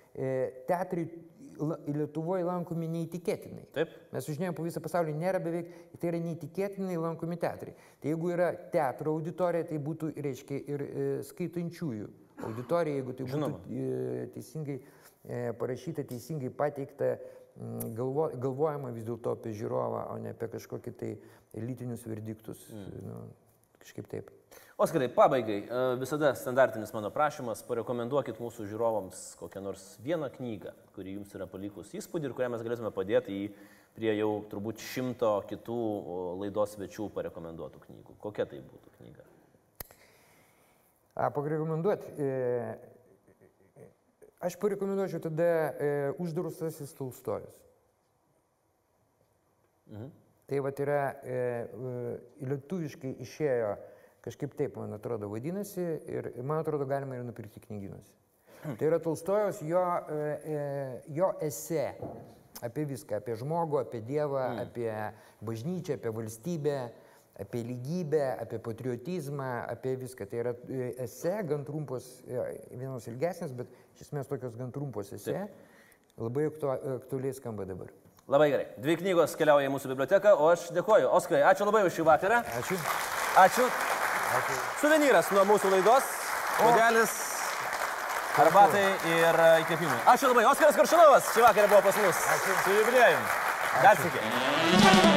[0.69, 1.07] teatrai
[1.53, 3.67] Lietuvoje lankomi neįtikėtinai.
[3.75, 3.91] Taip.
[4.09, 5.67] Mes sužinėjom po visą pasaulį, nėra beveik,
[6.01, 7.75] tai yra neįtikėtinai lankomi teatrai.
[8.01, 10.83] Tai jeigu yra teatro auditorija, tai būtų, reiškia, ir
[11.29, 12.09] skaitančiųjų
[12.47, 13.61] auditorija, jeigu tai Žinoma.
[13.61, 14.81] būtų e, teisingai
[15.59, 17.13] parašyta, teisingai pateikta,
[17.95, 21.11] galvo, galvojama vis dėlto apie žiūrovą, o ne apie kažkokį tai
[21.55, 22.65] elitinius verdiktus.
[22.73, 23.05] Mm.
[23.07, 23.21] Nu,
[23.83, 24.31] kažkaip taip.
[24.79, 25.59] Oskarai, pabaigai,
[26.01, 31.93] visada standartinis mano prašymas, parekomenduokit mūsų žiūrovams kokią nors vieną knygą, kuri jums yra palikus
[31.99, 33.45] įspūdį ir kurią mes galėtume padėti į
[33.93, 35.77] prie jau turbūt šimto kitų
[36.41, 38.17] laidos svečių parekomenduotų knygų.
[38.23, 39.27] Kokia tai būtų knyga?
[41.13, 42.25] Parekomenduoti.
[44.43, 45.49] Aš parekomenduočiau tada
[46.19, 47.55] uždarusasis Tolstojus.
[49.91, 50.09] Mhm.
[50.49, 51.01] Tai va yra,
[52.43, 53.69] lietuviškai išėjo
[54.23, 58.11] kažkaip taip, man atrodo, vadinasi ir man atrodo galima ir nupirkti knyginuose.
[58.63, 59.83] Tai yra Tolstojus jo,
[61.15, 61.87] jo esė
[62.63, 64.61] apie viską, apie žmogų, apie Dievą, mm.
[64.63, 64.91] apie
[65.43, 66.77] bažnyčią, apie valstybę,
[67.39, 70.27] apie lygybę, apie patriotizmą, apie viską.
[70.29, 72.45] Tai yra e, esė, gan trumpos, e,
[72.77, 75.47] vienos ilgesnės, bet iš esmės tokios gan trumpos esė.
[76.21, 77.89] Labai aktu, aktualiai skamba dabar.
[78.29, 78.67] Labai gerai.
[78.79, 81.09] Dvi knygos keliauja į mūsų biblioteką, o aš dėkoju.
[81.17, 82.39] Oskarai, ačiū labai už šį vakarą.
[82.61, 82.77] Ačiū.
[83.41, 83.65] Ačiū.
[84.81, 86.11] Suvenyras nuo mūsų laidos.
[86.53, 87.15] Puodelis,
[88.45, 89.97] arbatai ir e, įkvėpimai.
[90.13, 90.45] Ačiū labai.
[90.53, 92.21] Oskaras Karšanovas šį vakarą buvo pas mus.
[92.37, 92.61] Ačiū.
[92.61, 93.27] Su jubiliejum.
[93.81, 95.12] Dar sėkiai.